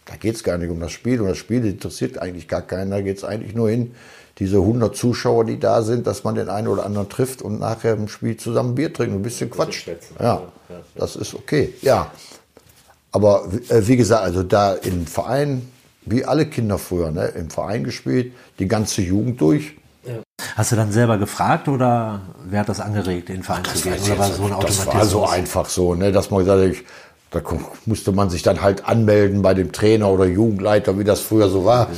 [0.10, 1.22] da geht es gar nicht um das Spiel.
[1.22, 2.90] Und das Spiel interessiert eigentlich gar keinen.
[2.90, 3.94] Da geht es eigentlich nur hin,
[4.40, 7.94] diese 100 Zuschauer, die da sind, dass man den einen oder anderen trifft und nachher
[7.94, 9.88] im Spiel zusammen Bier trinkt und ein bisschen quatscht.
[10.20, 10.42] Ja,
[10.96, 11.76] das ist okay.
[11.82, 12.12] Ja.
[13.12, 15.70] Aber äh, wie gesagt, also da im Verein,
[16.06, 19.76] wie alle Kinder früher, ne, im Verein gespielt, die ganze Jugend durch.
[20.56, 23.90] Hast du dann selber gefragt oder wer hat das angeregt, in den Verein Ach, zu
[23.90, 24.02] gehen?
[24.02, 26.84] Oder war so ein das war so einfach so, ne, dass man gesagt hat,
[27.32, 27.42] da
[27.86, 31.66] musste man sich dann halt anmelden bei dem Trainer oder Jugendleiter, wie das früher so
[31.66, 31.90] war.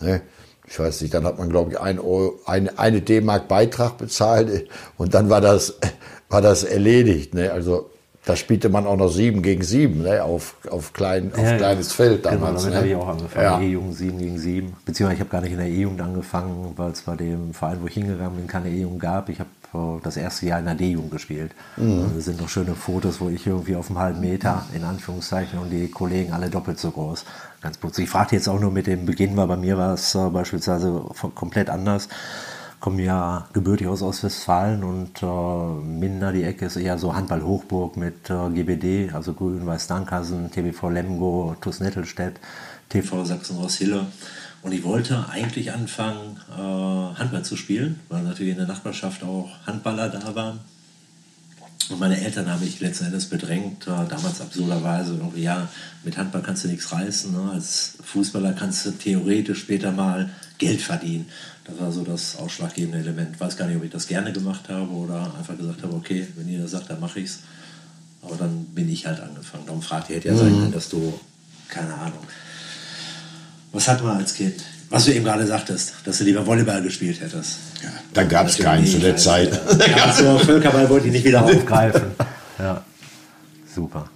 [0.00, 0.10] Okay.
[0.12, 0.22] Ne?
[0.66, 4.68] Ich weiß nicht, dann hat man, glaube ich, ein Euro, eine, eine D-Mark Beitrag bezahlt
[4.98, 5.78] und dann war das,
[6.28, 7.34] war das erledigt.
[7.34, 7.50] Ne?
[7.50, 7.89] Also
[8.24, 10.22] da spielte man auch noch sieben gegen sieben ne?
[10.22, 12.40] auf, auf, klein, auf ja, kleines Feld damals.
[12.40, 12.76] Genau, damit ne?
[12.76, 13.44] habe ich auch angefangen.
[13.44, 13.60] Ja.
[13.60, 14.76] E-Jugend sieben gegen sieben.
[14.84, 17.86] Beziehungsweise ich habe gar nicht in der E-Jugend angefangen, weil es bei dem Verein, wo
[17.86, 19.30] ich hingegangen bin, keine E-Jugend gab.
[19.30, 21.52] Ich habe äh, das erste Jahr in der D-Jugend gespielt.
[21.78, 22.02] Mhm.
[22.02, 25.58] Also, das sind noch schöne Fotos, wo ich irgendwie auf einem halben Meter, in Anführungszeichen,
[25.58, 27.24] und die Kollegen alle doppelt so groß.
[27.62, 28.04] Ganz putzig.
[28.04, 31.02] Ich fragte jetzt auch nur mit dem Beginn, weil bei mir war es äh, beispielsweise
[31.34, 32.08] komplett anders
[32.80, 38.30] komme ja gebürtig aus Ostwestfalen und äh, Minder, die Ecke ist eher so Handball-Hochburg mit
[38.30, 42.40] äh, GBD, also Grün-Weiß-Dankhausen, TBV Lemgo, TuS Nettelstedt,
[42.88, 44.06] TV Sachsen-Ross-Hille.
[44.62, 49.48] Und ich wollte eigentlich anfangen, äh, Handball zu spielen, weil natürlich in der Nachbarschaft auch
[49.66, 50.60] Handballer da waren.
[51.90, 55.68] Und meine Eltern haben mich letzten Endes bedrängt, äh, damals absurderweise, irgendwie, ja,
[56.04, 57.32] mit Handball kannst du nichts reißen.
[57.32, 57.52] Ne?
[57.52, 61.26] Als Fußballer kannst du theoretisch später mal Geld verdienen.
[61.64, 63.30] Das war so das ausschlaggebende Element.
[63.34, 66.26] Ich weiß gar nicht, ob ich das gerne gemacht habe oder einfach gesagt habe, okay,
[66.36, 67.38] wenn ihr das sagt, dann mache ich es.
[68.22, 69.64] Aber dann bin ich halt angefangen.
[69.66, 71.18] Darum fragt ihr, hätte ja sein können, dass du,
[71.68, 72.20] keine Ahnung,
[73.72, 74.62] was hat man als Kind?
[74.90, 77.58] Was du eben gerade sagtest, dass du lieber Volleyball gespielt hättest.
[77.82, 79.58] Ja, da gab es keinen zu der Zeit.
[79.96, 82.02] Ja, so Völkerball wollte ich nicht wieder aufgreifen.
[82.58, 82.84] Ja,
[83.74, 84.10] super.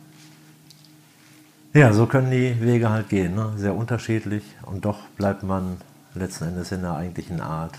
[1.73, 3.35] Ja, so können die Wege halt gehen.
[3.35, 3.55] Ne?
[3.57, 5.79] Sehr unterschiedlich und doch bleibt man
[6.15, 7.75] letzten Endes in der eigentlichen Art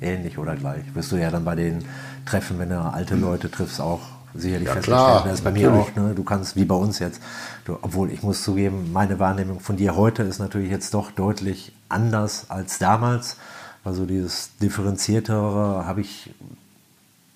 [0.00, 0.82] ähnlich oder gleich.
[0.94, 1.84] Wirst du ja dann bei den
[2.26, 4.00] Treffen, wenn du alte Leute triffst, auch
[4.34, 5.22] sicherlich ja, feststellen.
[5.24, 5.94] Das ist bei mir auch.
[5.94, 6.14] Ne?
[6.14, 7.20] Du kannst, wie bei uns jetzt,
[7.64, 11.72] du, obwohl ich muss zugeben, meine Wahrnehmung von dir heute ist natürlich jetzt doch deutlich
[11.88, 13.36] anders als damals.
[13.84, 16.34] Also dieses Differenziertere habe ich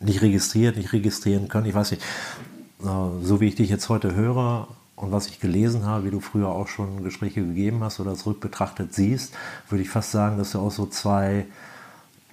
[0.00, 1.66] nicht registriert, nicht registrieren können.
[1.66, 2.02] Ich weiß nicht,
[3.22, 4.68] so wie ich dich jetzt heute höre,
[5.02, 8.94] und was ich gelesen habe, wie du früher auch schon Gespräche gegeben hast oder zurückbetrachtet
[8.94, 9.34] siehst,
[9.68, 11.46] würde ich fast sagen, dass du auch so zwei,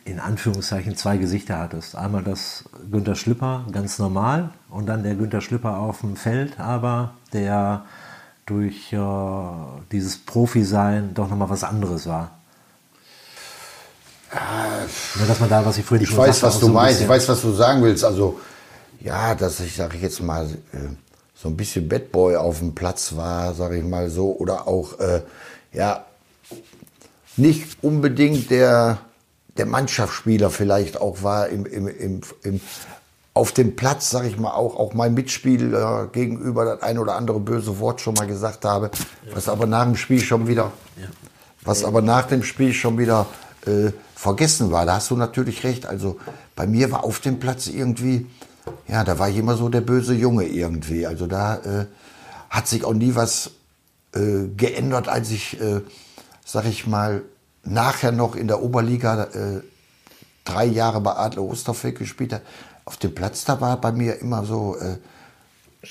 [0.05, 1.95] in Anführungszeichen, zwei Gesichter hattest.
[1.95, 7.15] Einmal das Günter Schlipper, ganz normal, und dann der Günter Schlipper auf dem Feld, aber
[7.33, 7.85] der
[8.45, 8.99] durch äh,
[9.91, 12.31] dieses Profi-Sein doch nochmal was anderes war.
[14.31, 17.27] Ja, dass man da, was ich vorhin ich weiß, was du so meinst, ich weiß,
[17.29, 18.05] was du sagen willst.
[18.05, 18.39] Also,
[18.99, 20.77] ja, dass ich, sage ich jetzt mal, äh,
[21.41, 24.99] so ein bisschen Bad Boy auf dem Platz war, sage ich mal so, oder auch
[24.99, 25.21] äh,
[25.73, 26.05] ja
[27.37, 28.99] nicht unbedingt der
[29.57, 32.61] der Mannschaftsspieler vielleicht auch war im, im, im, im
[33.33, 37.39] auf dem Platz, sage ich mal, auch, auch mein Mitspieler gegenüber das ein oder andere
[37.39, 38.91] böse Wort schon mal gesagt habe,
[39.27, 39.35] ja.
[39.35, 40.71] was aber nach dem Spiel schon wieder
[41.63, 43.25] was aber nach dem Spiel schon wieder
[43.65, 44.85] äh, vergessen war.
[44.85, 45.85] Da hast du natürlich recht.
[45.85, 46.17] Also
[46.55, 48.25] bei mir war auf dem Platz irgendwie,
[48.87, 51.05] ja, da war ich immer so der böse Junge irgendwie.
[51.05, 51.85] Also da äh,
[52.49, 53.51] hat sich auch nie was
[54.15, 55.81] äh, geändert, als ich, äh,
[56.45, 57.21] sag ich mal,
[57.63, 59.61] nachher noch in der Oberliga äh,
[60.45, 62.43] drei Jahre bei Adler Osterfeld gespielt habe.
[62.85, 64.97] Auf dem Platz, da war bei mir immer so, äh,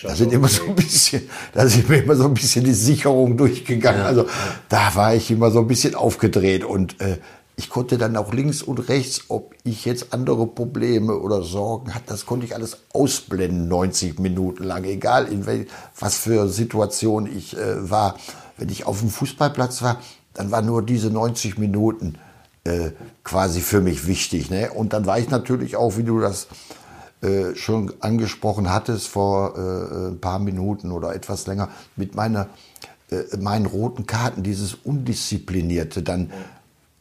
[0.02, 3.36] da sind immer so ein bisschen, da sind mir immer so ein bisschen die Sicherung
[3.36, 4.00] durchgegangen.
[4.00, 4.26] Ja, also
[4.68, 7.18] da war ich immer so ein bisschen aufgedreht und äh,
[7.58, 12.04] ich konnte dann auch links und rechts, ob ich jetzt andere Probleme oder Sorgen hatte,
[12.06, 15.66] das konnte ich alles ausblenden, 90 Minuten lang, egal in wel,
[15.98, 18.14] was für Situation ich äh, war.
[18.56, 19.98] Wenn ich auf dem Fußballplatz war,
[20.34, 22.14] dann war nur diese 90 Minuten
[22.62, 22.92] äh,
[23.24, 24.50] quasi für mich wichtig.
[24.50, 24.70] Ne?
[24.70, 26.46] Und dann war ich natürlich auch, wie du das
[27.22, 32.50] äh, schon angesprochen hattest vor äh, ein paar Minuten oder etwas länger, mit meiner,
[33.10, 36.30] äh, meinen roten Karten, dieses Undisziplinierte, dann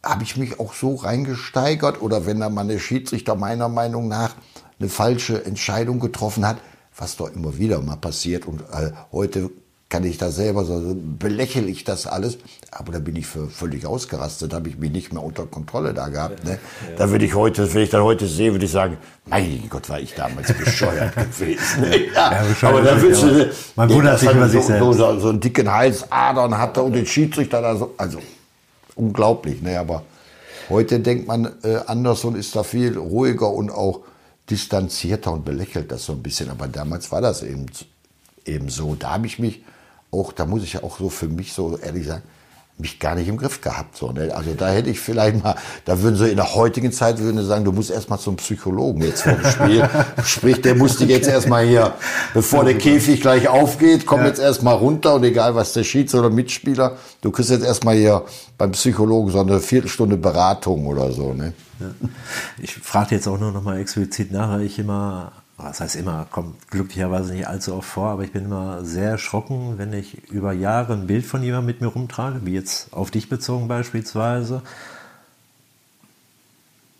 [0.07, 4.35] habe ich mich auch so reingesteigert oder wenn da mal eine Schiedsrichter meiner Meinung nach
[4.79, 6.57] eine falsche Entscheidung getroffen hat,
[6.95, 9.49] was doch immer wieder mal passiert und äh, heute
[9.89, 12.37] kann ich da selber so belächle ich das alles,
[12.71, 16.09] aber da bin ich für völlig ausgerastet, habe ich mich nicht mehr unter Kontrolle da
[16.09, 16.43] gehabt.
[16.43, 16.51] Ne?
[16.51, 16.97] Ja.
[16.97, 19.99] Da würde ich heute, wenn ich dann heute sehe, würde ich sagen, mein Gott, war
[19.99, 21.81] ich damals bescheuert gewesen.
[21.81, 22.07] Ne?
[22.13, 24.97] Ja, ja aber da willst du, man wundert sich über sich so, selbst.
[24.97, 28.19] So, so einen dicken Halsadern hatte und den Schiedsrichter da so, also
[28.97, 29.61] unglaublich.
[29.61, 29.79] Ne?
[29.79, 30.03] Aber
[30.69, 34.01] heute denkt man äh, anders und ist da viel ruhiger und auch
[34.49, 36.49] distanzierter und belächelt das so ein bisschen.
[36.49, 37.65] Aber damals war das eben,
[38.45, 38.95] eben so.
[38.95, 39.63] Da habe ich mich
[40.11, 42.23] auch, da muss ich ja auch so für mich so ehrlich sagen,
[42.79, 43.97] mich gar nicht im Griff gehabt.
[43.97, 44.33] So, ne?
[44.35, 45.55] Also da hätte ich vielleicht mal,
[45.85, 49.01] da würden sie in der heutigen Zeit würden sie sagen, du musst erstmal zum Psychologen
[49.01, 49.89] jetzt vor dem Spiel.
[50.23, 51.93] Sprich, der musste jetzt erstmal hier,
[52.33, 54.27] bevor der Käfig gleich aufgeht, komm ja.
[54.27, 58.23] jetzt erstmal runter und egal was der Schieds oder Mitspieler, du kriegst jetzt erstmal hier
[58.57, 61.33] beim Psychologen so eine Viertelstunde Beratung oder so.
[61.33, 61.53] Ne?
[61.79, 61.87] Ja.
[62.61, 66.25] Ich frage jetzt auch nur noch mal explizit nach, weil ich immer das heißt immer,
[66.29, 70.53] kommt glücklicherweise nicht allzu oft vor, aber ich bin immer sehr erschrocken, wenn ich über
[70.53, 74.61] Jahre ein Bild von jemandem mit mir rumtrage, wie jetzt auf dich bezogen beispielsweise.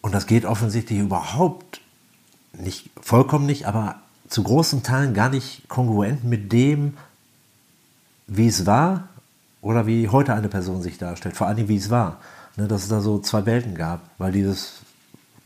[0.02, 1.82] Und das geht offensichtlich überhaupt
[2.54, 3.98] nicht, vollkommen nicht, aber
[4.28, 6.98] zu großen Teilen gar nicht kongruent mit dem,
[8.26, 9.10] wie es war
[9.62, 12.20] oder wie heute eine Person sich darstellt, vor allem wie es war.
[12.58, 14.77] Ne, dass es da so zwei Welten gab, weil dieses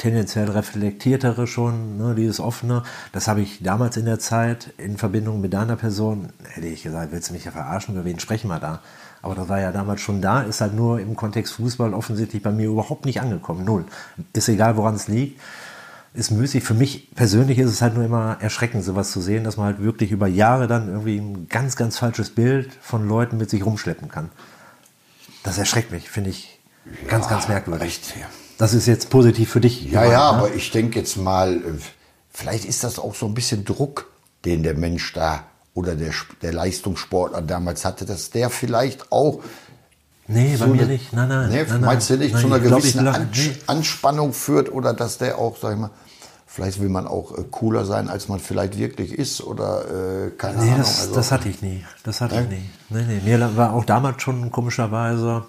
[0.02, 2.82] tendenziell reflektiertere schon, ne, dieses offene.
[3.12, 7.12] Das habe ich damals in der Zeit in Verbindung mit deiner Person, hätte ich gesagt,
[7.12, 8.80] willst du mich ja verarschen, über wen sprechen wir da?
[9.22, 12.52] Aber das war ja damals schon da, ist halt nur im Kontext Fußball offensichtlich bei
[12.52, 13.64] mir überhaupt nicht angekommen.
[13.64, 13.86] Null.
[14.34, 15.39] Ist egal, woran es liegt.
[16.16, 16.64] Ist müßig.
[16.64, 19.84] Für mich persönlich ist es halt nur immer erschreckend, sowas zu sehen, dass man halt
[19.84, 24.10] wirklich über Jahre dann irgendwie ein ganz, ganz falsches Bild von Leuten mit sich rumschleppen
[24.10, 24.32] kann.
[25.43, 26.60] Das erschreckt mich, finde ich
[27.08, 28.02] ganz, ja, ganz merkwürdig.
[28.20, 28.26] Ja.
[28.62, 29.86] Das ist jetzt positiv für dich.
[29.86, 30.38] Ja, gemeint, ja, ne?
[30.38, 31.59] aber ich denke jetzt mal, äh,
[32.30, 34.05] vielleicht ist das auch so ein bisschen Druck,
[34.45, 36.12] den der Mensch da oder der,
[36.43, 39.39] der Leistungssportler damals hatte, dass der vielleicht auch
[40.28, 41.12] Nee, bei mir nicht.
[41.12, 41.49] Nein, nein.
[41.49, 43.55] Nee, nein meinst du nicht nein, zu einer gewissen glaub, Ans nee.
[43.66, 45.89] Anspannung führt oder dass der auch, sag ich mal,
[46.45, 50.57] vielleicht will man auch äh, cooler sein, als man vielleicht wirklich ist oder äh, keine
[50.57, 50.78] nee, Ahnung.
[50.78, 51.84] Das, also, das hatte ich nie.
[52.03, 52.41] Das hatte nee?
[52.43, 52.70] ich nie.
[52.89, 53.38] Nee, nee.
[53.38, 55.45] Mir war auch damals schon komischerweise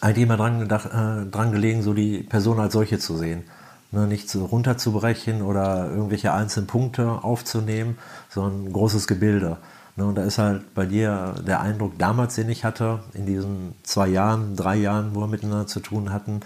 [0.00, 3.44] eigentlich immer dran, gedacht, äh, dran gelegen, so die Person als solche zu sehen.
[3.90, 7.98] Ne, nicht so runterzubrechen oder irgendwelche einzelnen Punkte aufzunehmen,
[8.30, 9.58] sondern ein großes Gebilde.
[9.96, 13.74] Ne, und da ist halt bei dir der Eindruck damals, den ich hatte, in diesen
[13.82, 16.40] zwei Jahren, drei Jahren, wo wir miteinander zu tun hatten,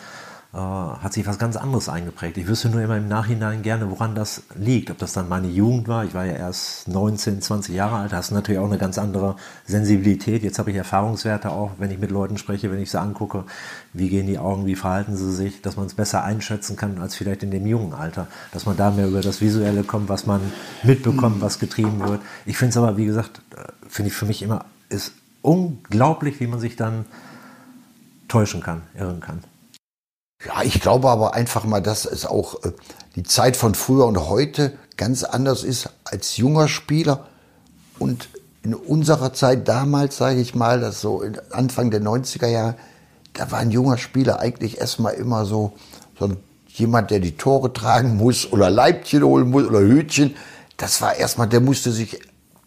[0.57, 2.39] äh, hat sich was ganz anderes eingeprägt.
[2.39, 4.91] Ich wüsste nur immer im Nachhinein gerne, woran das liegt.
[4.91, 8.31] Ob das dann meine Jugend war, ich war ja erst 19, 20 Jahre alt, hast
[8.31, 9.37] natürlich auch eine ganz andere
[9.67, 10.43] Sensibilität.
[10.43, 13.45] Jetzt habe ich Erfahrungswerte auch, wenn ich mit Leuten spreche, wenn ich sie angucke,
[13.93, 17.17] wie gehen die Augen, wie verhalten sie sich, dass man es besser einschätzen kann als
[17.17, 18.27] vielleicht in dem jungen Alter.
[18.53, 20.41] Dass man da mehr über das Visuelle kommt, was man
[20.83, 22.23] mitbekommt, was getrieben wird.
[22.47, 26.47] Ich finde es aber, wie gesagt, äh, finde ich für mich immer, ist unglaublich, wie
[26.47, 27.05] man sich dann
[28.27, 29.41] täuschen kann, irren kann.
[30.45, 32.73] Ja, ich glaube aber einfach mal, dass es auch äh,
[33.15, 37.27] die Zeit von früher und heute ganz anders ist als junger Spieler.
[37.99, 38.29] Und
[38.63, 42.77] in unserer Zeit damals, sage ich mal, das so Anfang der 90er Jahre,
[43.33, 45.73] da war ein junger Spieler eigentlich erstmal immer so,
[46.19, 46.33] so
[46.69, 50.35] jemand, der die Tore tragen muss oder Leibchen holen muss oder Hütchen.
[50.77, 52.21] Das war erstmal, der musste sich,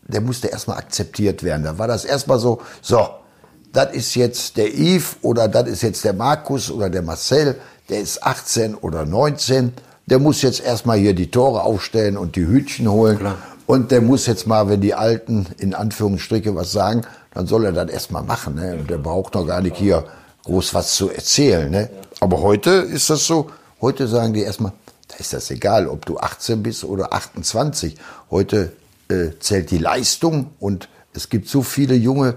[0.07, 1.63] der musste erstmal akzeptiert werden.
[1.63, 3.09] Da war das erstmal so, so,
[3.71, 7.55] das ist jetzt der Yves oder das ist jetzt der Markus oder der Marcel,
[7.89, 9.73] der ist 18 oder 19,
[10.05, 13.19] der muss jetzt erstmal hier die Tore aufstellen und die Hütchen holen.
[13.19, 13.37] Klar.
[13.67, 17.03] Und der muss jetzt mal, wenn die Alten in Anführungsstriche was sagen,
[17.35, 18.55] dann soll er das erstmal machen.
[18.55, 18.73] Ne?
[18.73, 20.05] Und der braucht noch gar nicht hier
[20.43, 21.69] groß was zu erzählen.
[21.69, 21.89] Ne?
[22.19, 24.71] Aber heute ist das so, heute sagen die erstmal,
[25.07, 27.95] da ist das egal, ob du 18 bist oder 28.
[28.31, 28.73] Heute
[29.09, 32.35] äh, zählt die Leistung und es gibt so viele junge,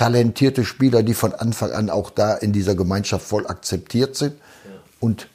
[0.00, 4.34] talentierte Spieler, die von Anfang an auch da in dieser Gemeinschaft voll akzeptiert sind.
[4.98, 5.28] Und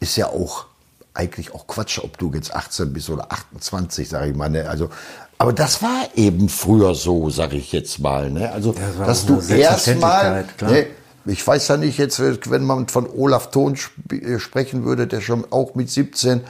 [0.00, 0.64] ist ja auch
[1.12, 4.48] eigentlich auch Quatsch, ob du jetzt 18 bist oder 28, sage ich mal.
[4.48, 4.66] Ne?
[4.66, 4.88] Also,
[5.36, 8.30] aber das war eben früher so, sage ich jetzt mal.
[8.30, 8.50] Ne?
[8.50, 10.86] Also, war dass du erstmal, ne,
[11.26, 12.18] ich weiß ja nicht jetzt,
[12.50, 16.40] wenn man von Olaf Thon sp äh, sprechen würde, der schon auch mit 17,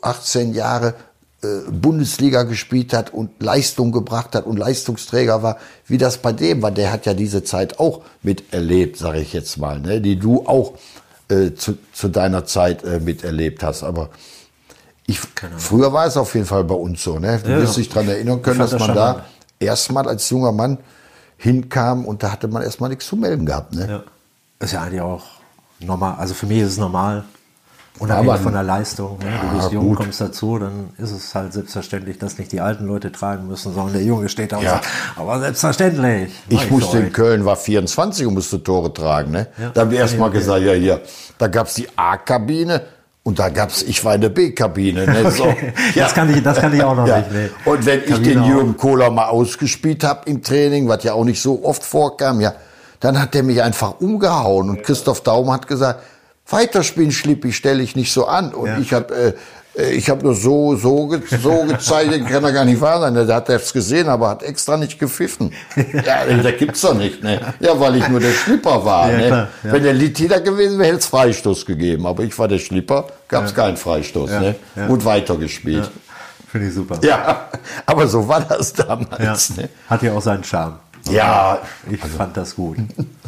[0.00, 0.94] 18 Jahre
[1.70, 6.70] Bundesliga gespielt hat und Leistung gebracht hat und Leistungsträger war, wie das bei dem war.
[6.70, 10.00] Der hat ja diese Zeit auch miterlebt, sage ich jetzt mal, ne?
[10.00, 10.74] die du auch
[11.30, 13.82] äh, zu, zu deiner Zeit äh, miterlebt hast.
[13.82, 14.10] Aber
[15.06, 15.20] ich,
[15.56, 17.18] früher war es auf jeden Fall bei uns so.
[17.18, 17.40] Ne?
[17.42, 19.24] Du Ja, wirst dich daran erinnern können, dass fand man das da
[19.58, 20.78] erstmal als junger Mann
[21.38, 23.74] hinkam und da hatte man erstmal nichts zu melden gehabt.
[23.74, 23.88] Ne?
[23.88, 24.02] Ja.
[24.64, 25.22] Ist ja eigentlich auch
[25.78, 26.16] normal.
[26.18, 27.24] Also für mich ist es normal.
[28.00, 29.18] Unabhängig Aber- von der Leistung.
[29.18, 29.26] Ne?
[29.26, 29.98] Ja, Du bist jung, gut.
[29.98, 33.92] kommst dazu, dann ist es halt selbstverständlich, dass nicht die alten Leute tragen müssen, sondern
[33.92, 34.70] der Junge steht da und Ja.
[34.72, 34.86] sagt,
[35.16, 36.32] aber selbstverständlich.
[36.48, 37.12] Ich musste in.
[37.12, 39.30] Köln, war 24 und musste Tore tragen.
[39.32, 39.46] Ne?
[39.58, 39.70] Ja.
[39.70, 40.38] Da haben die erst mal Okay.
[40.38, 41.00] gesagt, ja, hier,
[41.38, 42.80] da gab's die A-Kabine
[43.22, 45.04] und da gab's, ich war in der B-Kabine.
[45.06, 45.30] Ne?
[45.30, 45.44] So.
[45.94, 47.18] Das kann ich- das kann ich auch noch ja.
[47.18, 47.50] nicht, nee.
[47.66, 48.48] Und wenn ich Kabine den auch.
[48.48, 52.54] Jürgen Kohler mal ausgespielt habe im Training, was ja auch nicht so oft vorkam, ja,
[53.00, 56.02] dann hat der mich einfach umgehauen und Christoph Daum hat gesagt,
[56.50, 58.52] weiterspielen, Schlippi, stelle ich nicht so an.
[58.54, 58.78] Und Ja.
[58.78, 59.32] ich habe äh,
[59.80, 63.14] äh, ich habe nur so, so, ge so gezeigt, kann er gar nicht wahr sein.
[63.14, 65.52] Da hat er es gesehen, aber hat extra nicht gepfiffen.
[66.04, 67.40] Ja, das gibt's doch nicht, ne?
[67.60, 69.26] Ja, weil ich nur der Schlipper war, Ja, ne?
[69.28, 69.72] klar, ja.
[69.72, 72.04] Wenn der Littiter gewesen wäre, hätte es Freistoß gegeben.
[72.06, 74.54] Aber ich war der Schlipper, gab's keinen Freistoß, ne?
[74.88, 75.88] Und weitergespielt.
[76.50, 76.98] Finde ich super.
[77.04, 77.48] Ja.
[77.86, 79.68] aber so war das damals, ne?
[79.88, 80.80] Hat ja auch seinen Charme.
[81.08, 82.76] Ja, Ich fand das gut.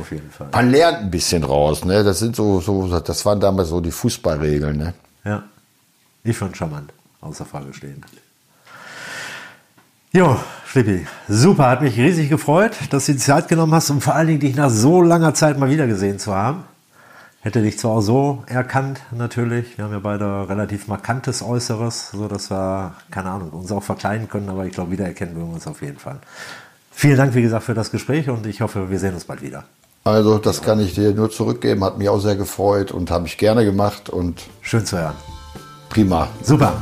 [0.00, 0.48] Auf jeden Fall.
[0.52, 2.02] man lernt ein bisschen raus, ne?
[2.02, 4.94] Das sind so, so, das waren damals so die Fußballregeln, ne?
[5.24, 5.42] Ja.
[6.24, 6.92] Ich fand charmant.
[7.20, 8.04] Außer Frage stehend.
[10.12, 10.36] Jo,
[10.66, 14.26] Schlippi, super, hat mich riesig gefreut, dass du die Zeit genommen hast und vor allen
[14.26, 16.64] Dingen dich nach so langer Zeit mal wieder gesehen zu haben.
[17.40, 19.76] Hätte dich zwar auch so erkannt, natürlich.
[19.76, 24.28] Wir haben ja beide relativ markantes Äußeres, so dass wir, keine Ahnung, uns auch verkleiden
[24.28, 26.18] können, aber ich glaube, wiedererkennen wir uns auf jeden Fall.
[26.90, 29.64] Vielen Dank, wie gesagt, für das Gespräch und ich hoffe, wir sehen uns bald wieder.
[30.04, 31.84] Also, das kann ich dir nur zurückgeben.
[31.84, 35.14] Hat mich auch sehr gefreut und habe ich gerne gemacht und Schön zu hören.
[35.90, 36.28] prima.
[36.42, 36.74] Super.